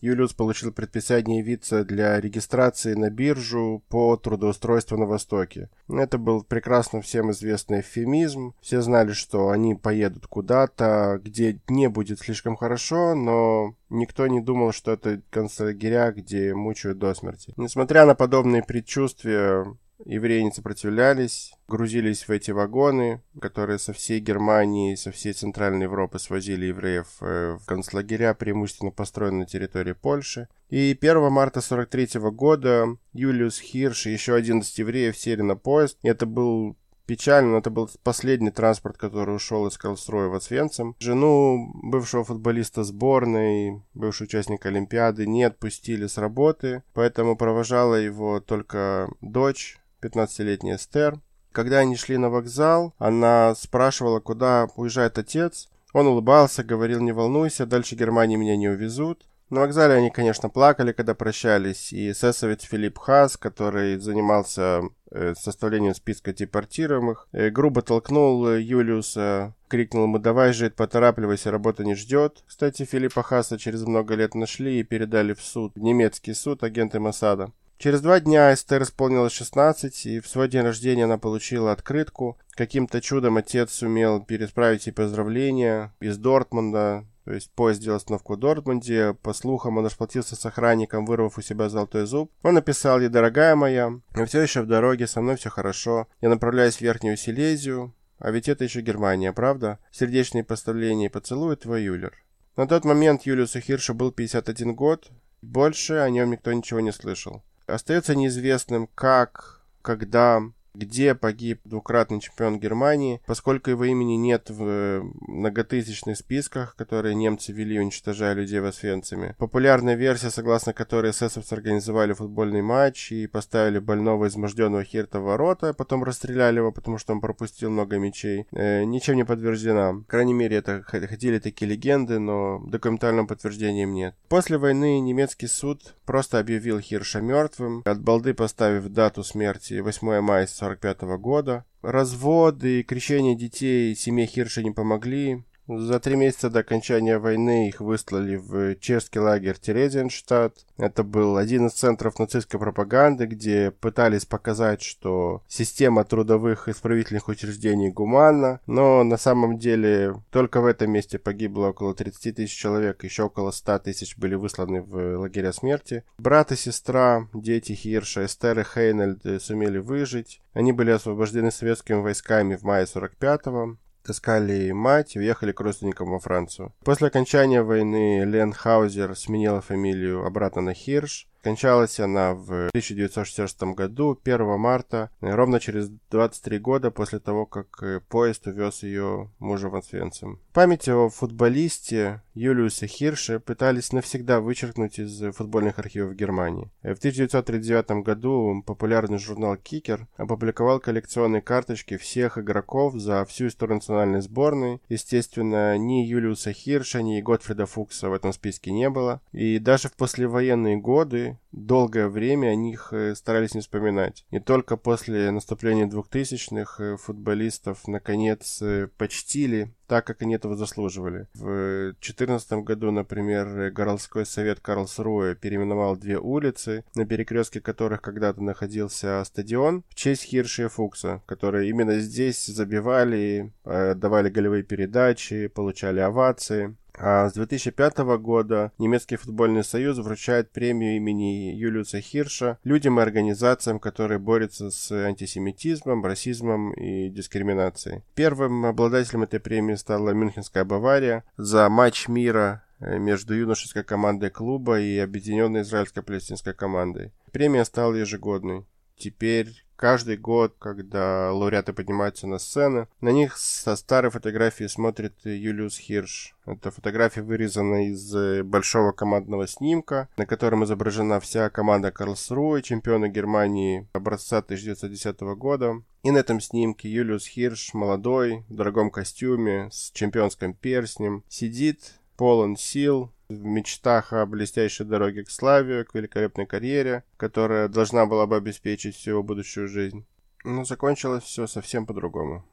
Юлиус 0.00 0.32
получил 0.32 0.72
предписание 0.72 1.38
явиться 1.38 1.84
для 1.84 2.20
регистрации 2.20 2.94
на 2.94 3.10
биржу 3.10 3.82
по 3.88 4.16
трудоустройству 4.16 4.96
на 4.96 5.06
Востоке. 5.06 5.70
Это 5.88 6.18
был 6.18 6.44
прекрасно 6.44 7.02
всем 7.02 7.30
известный 7.30 7.80
эвфемизм. 7.80 8.54
Все 8.60 8.80
знали, 8.80 9.12
что 9.12 9.50
они 9.50 9.74
поедут 9.74 10.26
куда-то, 10.26 11.20
где 11.22 11.60
не 11.68 11.88
будет 11.88 12.20
слишком 12.20 12.56
хорошо, 12.56 13.14
но 13.14 13.74
никто 13.90 14.26
не 14.26 14.40
думал, 14.40 14.72
что 14.72 14.92
это 14.92 15.20
концлагеря, 15.30 16.12
где 16.12 16.54
мучают 16.54 16.98
до 16.98 17.14
смерти. 17.14 17.52
Несмотря 17.56 18.06
на 18.06 18.14
подобные 18.14 18.62
предчувствия, 18.62 19.66
евреи 20.04 20.42
не 20.42 20.52
сопротивлялись, 20.52 21.52
грузились 21.68 22.28
в 22.28 22.30
эти 22.30 22.50
вагоны, 22.50 23.22
которые 23.40 23.78
со 23.78 23.92
всей 23.92 24.20
Германии, 24.20 24.94
со 24.94 25.10
всей 25.10 25.32
Центральной 25.32 25.84
Европы 25.84 26.18
свозили 26.18 26.66
евреев 26.66 27.06
э, 27.20 27.58
в 27.60 27.66
концлагеря, 27.66 28.34
преимущественно 28.34 28.90
построенные 28.90 29.40
на 29.40 29.46
территории 29.46 29.92
Польши. 29.92 30.48
И 30.70 30.96
1 30.98 31.30
марта 31.30 31.60
43 31.60 32.20
года 32.30 32.96
Юлиус 33.12 33.60
Хирш 33.60 34.06
и 34.06 34.12
еще 34.12 34.34
11 34.34 34.78
евреев 34.78 35.16
сели 35.16 35.42
на 35.42 35.56
поезд. 35.56 35.98
Это 36.02 36.26
был 36.26 36.76
печально, 37.06 37.52
но 37.52 37.58
это 37.58 37.70
был 37.70 37.90
последний 38.02 38.50
транспорт, 38.50 38.96
который 38.96 39.36
ушел 39.36 39.66
из 39.66 39.76
Карлсруя 39.76 40.28
в 40.28 40.34
Освенцим. 40.34 40.96
Жену 40.98 41.70
бывшего 41.82 42.24
футболиста 42.24 42.84
сборной, 42.84 43.82
бывший 43.94 44.24
участник 44.24 44.64
Олимпиады, 44.64 45.26
не 45.26 45.44
отпустили 45.44 46.06
с 46.06 46.16
работы, 46.16 46.82
поэтому 46.94 47.36
провожала 47.36 47.96
его 47.96 48.40
только 48.40 49.10
дочь, 49.20 49.78
15-летняя 50.02 50.76
Эстер. 50.76 51.20
Когда 51.52 51.78
они 51.78 51.96
шли 51.96 52.16
на 52.16 52.30
вокзал, 52.30 52.94
она 52.98 53.54
спрашивала, 53.54 54.20
куда 54.20 54.68
уезжает 54.76 55.18
отец. 55.18 55.68
Он 55.92 56.06
улыбался, 56.06 56.64
говорил, 56.64 57.00
не 57.00 57.12
волнуйся, 57.12 57.66
дальше 57.66 57.94
Германии 57.94 58.36
меня 58.36 58.56
не 58.56 58.68
увезут. 58.68 59.26
На 59.52 59.60
вокзале 59.60 59.92
они, 59.92 60.08
конечно, 60.08 60.48
плакали, 60.48 60.92
когда 60.92 61.14
прощались, 61.14 61.92
и 61.92 62.12
эсэсовец 62.12 62.62
Филипп 62.62 62.96
Хас, 62.96 63.36
который 63.36 63.98
занимался 63.98 64.80
э, 65.10 65.34
составлением 65.38 65.94
списка 65.94 66.32
депортируемых, 66.32 67.28
э, 67.32 67.50
грубо 67.50 67.82
толкнул 67.82 68.48
Юлиуса, 68.48 69.54
крикнул 69.68 70.04
ему 70.04 70.18
«давай 70.18 70.54
жить, 70.54 70.74
поторапливайся, 70.74 71.50
работа 71.50 71.84
не 71.84 71.94
ждет». 71.94 72.42
Кстати, 72.46 72.86
Филиппа 72.86 73.22
Хаса 73.22 73.58
через 73.58 73.82
много 73.82 74.14
лет 74.14 74.34
нашли 74.34 74.80
и 74.80 74.84
передали 74.84 75.34
в 75.34 75.42
суд, 75.42 75.74
в 75.74 75.80
немецкий 75.80 76.32
суд, 76.32 76.64
агенты 76.64 76.98
Масада. 76.98 77.52
Через 77.82 78.00
два 78.00 78.20
дня 78.20 78.54
Эстер 78.54 78.84
исполнилось 78.84 79.32
16, 79.32 80.06
и 80.06 80.20
в 80.20 80.28
свой 80.28 80.46
день 80.46 80.62
рождения 80.62 81.02
она 81.02 81.18
получила 81.18 81.72
открытку. 81.72 82.38
Каким-то 82.52 83.00
чудом 83.00 83.38
отец 83.38 83.72
сумел 83.72 84.24
пересправить 84.24 84.86
ей 84.86 84.92
поздравления 84.92 85.92
из 85.98 86.16
Дортмунда, 86.16 87.04
то 87.24 87.32
есть 87.32 87.50
поезд 87.50 87.80
сделал 87.80 87.96
остановку 87.96 88.34
в 88.34 88.38
Дортмунде. 88.38 89.14
По 89.14 89.32
слухам, 89.32 89.78
он 89.78 89.86
расплатился 89.86 90.36
с 90.36 90.46
охранником, 90.46 91.06
вырвав 91.06 91.38
у 91.38 91.42
себя 91.42 91.68
золотой 91.68 92.06
зуб. 92.06 92.30
Он 92.44 92.54
написал 92.54 93.00
ей, 93.00 93.08
дорогая 93.08 93.56
моя, 93.56 93.90
я 94.14 94.26
все 94.26 94.42
еще 94.42 94.62
в 94.62 94.68
дороге, 94.68 95.08
со 95.08 95.20
мной 95.20 95.34
все 95.34 95.50
хорошо. 95.50 96.06
Я 96.20 96.28
направляюсь 96.28 96.76
в 96.76 96.82
Верхнюю 96.82 97.16
Силезию, 97.16 97.92
а 98.20 98.30
ведь 98.30 98.48
это 98.48 98.62
еще 98.62 98.82
Германия, 98.82 99.32
правда? 99.32 99.80
Сердечные 99.90 100.44
поставления 100.44 101.06
и 101.06 101.12
поцелуй 101.12 101.56
твой 101.56 101.82
Юлер. 101.82 102.14
На 102.56 102.68
тот 102.68 102.84
момент 102.84 103.22
Юлиусу 103.22 103.58
Хиршу 103.58 103.92
был 103.92 104.12
51 104.12 104.72
год. 104.76 105.10
Больше 105.42 105.94
о 105.94 106.08
нем 106.10 106.30
никто 106.30 106.52
ничего 106.52 106.78
не 106.78 106.92
слышал. 106.92 107.42
Остается 107.72 108.14
неизвестным, 108.14 108.86
как, 108.86 109.62
когда 109.80 110.42
где 110.74 111.14
погиб 111.14 111.60
двукратный 111.64 112.20
чемпион 112.20 112.58
Германии, 112.58 113.20
поскольку 113.26 113.70
его 113.70 113.84
имени 113.84 114.14
нет 114.14 114.50
в 114.50 114.64
э, 114.64 115.02
многотысячных 115.20 116.16
списках, 116.16 116.76
которые 116.76 117.14
немцы 117.14 117.52
вели, 117.52 117.78
уничтожая 117.78 118.34
людей 118.34 118.60
в 118.60 118.66
Освенциме. 118.66 119.34
Популярная 119.38 119.94
версия, 119.94 120.30
согласно 120.30 120.72
которой 120.72 121.10
эсэсовцы 121.10 121.52
организовали 121.52 122.12
футбольный 122.12 122.62
матч 122.62 123.12
и 123.12 123.26
поставили 123.26 123.78
больного 123.78 124.28
изможденного 124.28 124.84
Хирта 124.84 125.20
в 125.20 125.24
ворота, 125.24 125.70
а 125.70 125.74
потом 125.74 126.04
расстреляли 126.04 126.58
его, 126.58 126.72
потому 126.72 126.98
что 126.98 127.12
он 127.12 127.20
пропустил 127.20 127.70
много 127.70 127.98
мячей, 127.98 128.46
э, 128.52 128.84
ничем 128.84 129.16
не 129.16 129.24
подтверждена. 129.24 129.94
По 129.94 130.04
крайней 130.08 130.34
мере, 130.34 130.56
это 130.56 130.82
ходили 130.82 131.38
такие 131.38 131.70
легенды, 131.70 132.18
но 132.18 132.62
документального 132.66 133.26
подтверждения 133.26 133.86
нет. 133.86 134.14
После 134.28 134.58
войны 134.58 135.00
немецкий 135.00 135.46
суд 135.46 135.94
просто 136.06 136.38
объявил 136.38 136.80
Хирша 136.80 137.20
мертвым, 137.20 137.82
от 137.84 138.00
балды 138.00 138.34
поставив 138.34 138.88
дату 138.88 139.22
смерти 139.24 139.80
8 139.80 140.20
мая 140.20 140.46
1945 140.62 141.18
года. 141.18 141.64
Разводы 141.82 142.80
и 142.80 142.82
крещение 142.82 143.34
детей 143.34 143.94
семье 143.94 144.26
Хирша 144.26 144.62
не 144.62 144.70
помогли. 144.70 145.44
За 145.68 146.00
три 146.00 146.16
месяца 146.16 146.50
до 146.50 146.60
окончания 146.60 147.18
войны 147.18 147.68
их 147.68 147.80
выслали 147.80 148.36
в 148.36 148.74
чешский 148.80 149.20
лагерь 149.20 149.56
Терезиенштадт. 149.58 150.66
Это 150.76 151.04
был 151.04 151.36
один 151.36 151.66
из 151.66 151.72
центров 151.72 152.18
нацистской 152.18 152.58
пропаганды, 152.58 153.26
где 153.26 153.70
пытались 153.70 154.24
показать, 154.24 154.82
что 154.82 155.42
система 155.46 156.04
трудовых 156.04 156.68
исправительных 156.68 157.28
учреждений 157.28 157.90
гуманна, 157.90 158.60
но 158.66 159.04
на 159.04 159.16
самом 159.16 159.58
деле 159.58 160.20
только 160.30 160.60
в 160.60 160.66
этом 160.66 160.90
месте 160.90 161.20
погибло 161.20 161.68
около 161.68 161.94
30 161.94 162.34
тысяч 162.36 162.56
человек, 162.58 163.04
еще 163.04 163.24
около 163.24 163.52
100 163.52 163.78
тысяч 163.80 164.18
были 164.18 164.34
высланы 164.34 164.82
в 164.82 165.18
лагеря 165.18 165.52
смерти. 165.52 166.02
Брат 166.18 166.50
и 166.50 166.56
сестра, 166.56 167.28
дети 167.32 167.72
Хирша, 167.72 168.26
Эстер 168.26 168.58
и 168.58 168.64
Хейнельд 168.64 169.40
сумели 169.40 169.78
выжить. 169.78 170.40
Они 170.54 170.72
были 170.72 170.90
освобождены 170.90 171.52
советскими 171.52 172.00
войсками 172.00 172.56
в 172.56 172.62
мае 172.62 172.86
45-го 172.86 173.76
таскали 174.02 174.72
мать 174.72 175.16
и 175.16 175.18
уехали 175.18 175.52
к 175.52 175.60
родственникам 175.60 176.10
во 176.10 176.18
Францию. 176.18 176.72
После 176.84 177.08
окончания 177.08 177.62
войны 177.62 178.24
Лен 178.24 178.52
Хаузер 178.52 179.16
сменила 179.16 179.60
фамилию 179.60 180.24
обратно 180.24 180.62
на 180.62 180.74
Хирш. 180.74 181.28
Кончалась 181.42 181.98
она 181.98 182.34
в 182.34 182.68
1966 182.68 183.62
году, 183.74 184.16
1 184.22 184.58
марта, 184.60 185.10
ровно 185.20 185.58
через 185.58 185.88
23 186.10 186.58
года 186.60 186.90
после 186.92 187.18
того, 187.18 187.46
как 187.46 187.82
э, 187.82 188.00
поезд 188.08 188.46
увез 188.46 188.84
ее 188.84 189.28
мужа 189.40 189.68
в 189.68 189.74
Освенцим. 189.74 190.38
Память 190.52 190.88
о 190.88 191.08
футболисте 191.08 192.22
Юлиусе 192.34 192.86
Хирше 192.86 193.40
пытались 193.40 193.92
навсегда 193.92 194.40
вычеркнуть 194.40 194.98
из 194.98 195.34
футбольных 195.34 195.78
архивов 195.78 196.14
Германии. 196.14 196.70
В 196.82 196.98
1939 196.98 198.04
году 198.04 198.62
популярный 198.66 199.18
журнал 199.18 199.56
«Кикер» 199.56 200.06
опубликовал 200.16 200.80
коллекционные 200.80 201.42
карточки 201.42 201.96
всех 201.96 202.38
игроков 202.38 202.94
за 202.94 203.24
всю 203.24 203.48
историю 203.48 203.76
национальной 203.76 204.22
сборной. 204.22 204.80
Естественно, 204.88 205.76
ни 205.76 206.04
Юлиуса 206.04 206.52
Хирша, 206.52 207.02
ни 207.02 207.20
Готфрида 207.20 207.66
Фукса 207.66 208.08
в 208.08 208.14
этом 208.14 208.32
списке 208.32 208.72
не 208.72 208.88
было. 208.88 209.20
И 209.32 209.58
даже 209.58 209.88
в 209.88 209.94
послевоенные 209.94 210.76
годы 210.76 211.38
долгое 211.52 212.08
время 212.08 212.48
о 212.48 212.54
них 212.54 212.92
э, 212.92 213.14
старались 213.14 213.54
не 213.54 213.60
вспоминать. 213.60 214.24
Не 214.30 214.40
только 214.40 214.76
после 214.76 215.30
наступления 215.30 215.86
2000-х 215.86 216.82
э, 216.82 216.96
футболистов 216.96 217.86
наконец 217.86 218.60
э, 218.62 218.88
почтили 218.96 219.74
так, 219.86 220.06
как 220.06 220.22
они 220.22 220.34
этого 220.34 220.56
заслуживали. 220.56 221.26
В 221.34 221.92
2014 221.92 222.52
году, 222.64 222.90
например, 222.90 223.70
городской 223.70 224.24
совет 224.26 224.60
Карлсруэ 224.60 225.34
переименовал 225.34 225.96
две 225.96 226.18
улицы, 226.18 226.84
на 226.94 227.06
перекрестке 227.06 227.60
которых 227.60 228.00
когда-то 228.00 228.42
находился 228.42 229.22
стадион, 229.24 229.84
в 229.88 229.94
честь 229.94 230.24
Хирша 230.24 230.64
и 230.64 230.68
Фукса, 230.68 231.22
которые 231.26 231.68
именно 231.68 231.98
здесь 231.98 232.46
забивали, 232.46 233.52
давали 233.64 234.30
голевые 234.30 234.62
передачи, 234.62 235.48
получали 235.48 236.00
овации. 236.00 236.76
А 236.98 237.28
с 237.28 237.32
2005 237.34 237.98
года 238.18 238.72
немецкий 238.78 239.16
футбольный 239.16 239.64
союз 239.64 239.98
вручает 239.98 240.50
премию 240.50 240.96
имени 240.96 241.54
Юлиуса 241.54 242.00
Хирша 242.00 242.58
людям 242.64 242.98
и 242.98 243.02
организациям, 243.02 243.78
которые 243.78 244.18
борются 244.18 244.70
с 244.70 244.92
антисемитизмом, 244.92 246.04
расизмом 246.04 246.72
и 246.74 247.08
дискриминацией. 247.08 248.02
Первым 248.14 248.66
обладателем 248.66 249.22
этой 249.22 249.40
премии 249.40 249.74
стала 249.74 250.10
Мюнхенская 250.10 250.64
Бавария 250.64 251.24
за 251.36 251.68
матч 251.68 252.08
мира 252.08 252.64
э, 252.78 252.98
между 252.98 253.34
юношеской 253.34 253.84
командой 253.84 254.30
клуба 254.30 254.80
и 254.80 254.98
объединенной 254.98 255.62
израильско-палестинской 255.62 256.54
командой. 256.54 257.12
Премия 257.32 257.64
стала 257.64 257.94
ежегодной. 257.94 258.66
Теперь 258.96 259.61
каждый 259.76 260.16
год, 260.16 260.54
когда 260.58 261.32
лауреаты 261.32 261.72
поднимаются 261.72 262.26
на 262.26 262.38
сцену, 262.38 262.88
на 263.00 263.10
них 263.10 263.36
со 263.36 263.76
старой 263.76 264.10
фотографии 264.10 264.66
смотрит 264.66 265.14
Юлиус 265.24 265.78
Хирш. 265.78 266.34
Это 266.46 266.70
фотография 266.70 267.22
вырезана 267.22 267.88
из 267.88 268.14
э, 268.14 268.42
большого 268.42 268.92
командного 268.92 269.46
снимка, 269.46 270.08
на 270.16 270.26
котором 270.26 270.64
изображена 270.64 271.20
вся 271.20 271.50
команда 271.50 271.92
Карлсруэ, 271.92 272.62
чемпиона 272.62 273.08
Германии 273.08 273.88
образца 273.92 274.38
1910 274.38 275.20
года. 275.36 275.82
И 276.02 276.10
на 276.10 276.18
этом 276.18 276.40
снимке 276.40 276.88
Юлиус 276.88 277.26
Хирш, 277.26 277.74
молодой, 277.74 278.44
в 278.48 278.54
дорогом 278.54 278.90
костюме, 278.90 279.68
с 279.70 279.92
чемпионским 279.92 280.52
перстнем, 280.54 281.22
сидит, 281.28 282.00
полон 282.16 282.56
сил, 282.56 283.12
в 283.36 283.44
мечтах 283.44 284.12
о 284.12 284.26
блестящей 284.26 284.84
дороге 284.84 285.24
к 285.24 285.30
славе, 285.30 285.84
к 285.84 285.94
великолепной 285.94 286.46
карьере, 286.46 287.04
которая 287.16 287.68
должна 287.68 288.06
была 288.06 288.26
бы 288.26 288.36
обеспечить 288.36 288.96
всю 288.96 289.10
его 289.10 289.22
будущую 289.22 289.68
жизнь. 289.68 290.06
Но 290.44 290.64
закончилось 290.64 291.24
все 291.24 291.46
совсем 291.46 291.86
по-другому. 291.86 292.44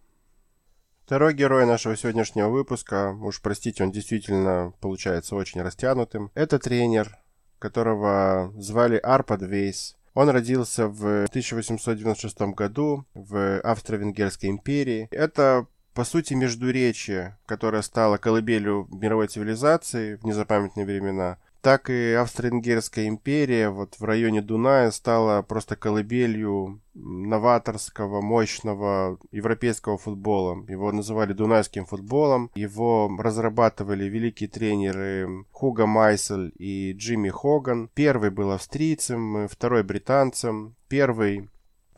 Второй 1.05 1.33
герой 1.33 1.65
нашего 1.65 1.98
сегодняшнего 1.98 2.50
выпуска, 2.50 3.17
уж 3.19 3.41
простите, 3.41 3.83
он 3.83 3.91
действительно 3.91 4.74
получается 4.79 5.36
очень 5.36 5.62
растянутым, 5.62 6.29
это 6.36 6.59
тренер, 6.59 7.17
которого 7.57 8.53
звали 8.57 8.98
Арпад 8.98 9.41
Вейс. 9.41 9.98
Он 10.13 10.29
родился 10.29 10.88
в 10.88 11.25
1896 11.25 12.41
году 12.53 13.05
в 13.13 13.59
Австро-Венгерской 13.62 14.50
империи. 14.50 15.07
Это 15.12 15.67
по 16.00 16.06
сути, 16.06 16.34
междуречие, 16.34 17.38
которое 17.46 17.82
стало 17.82 18.15
колыбелью 18.15 18.88
мировой 18.89 19.27
цивилизации 19.27 20.15
в 20.15 20.24
незапамятные 20.24 20.86
времена, 20.86 21.39
так 21.60 21.89
и 21.89 22.13
Австро-Венгерская 22.13 23.10
империя 23.10 23.70
вот 23.70 23.96
в 24.00 24.06
районе 24.06 24.41
Дуная 24.41 24.91
стала 24.91 25.41
просто 25.41 25.75
колыбелью 25.75 26.79
новаторского, 26.94 28.22
мощного 28.22 29.20
европейского 29.34 29.98
футбола. 29.98 30.63
Его 30.70 30.89
называли 30.94 31.34
дунайским 31.34 31.86
футболом. 31.86 32.50
Его 32.56 33.12
разрабатывали 33.20 34.06
великие 34.06 34.48
тренеры 34.48 35.27
Хуга 35.51 35.86
Майсель 35.86 36.53
и 36.58 36.94
Джимми 36.94 37.27
Хоган. 37.27 37.89
Первый 37.94 38.29
был 38.29 38.51
австрийцем, 38.51 39.50
второй 39.50 39.84
британцем. 39.84 40.75
Первый 40.88 41.50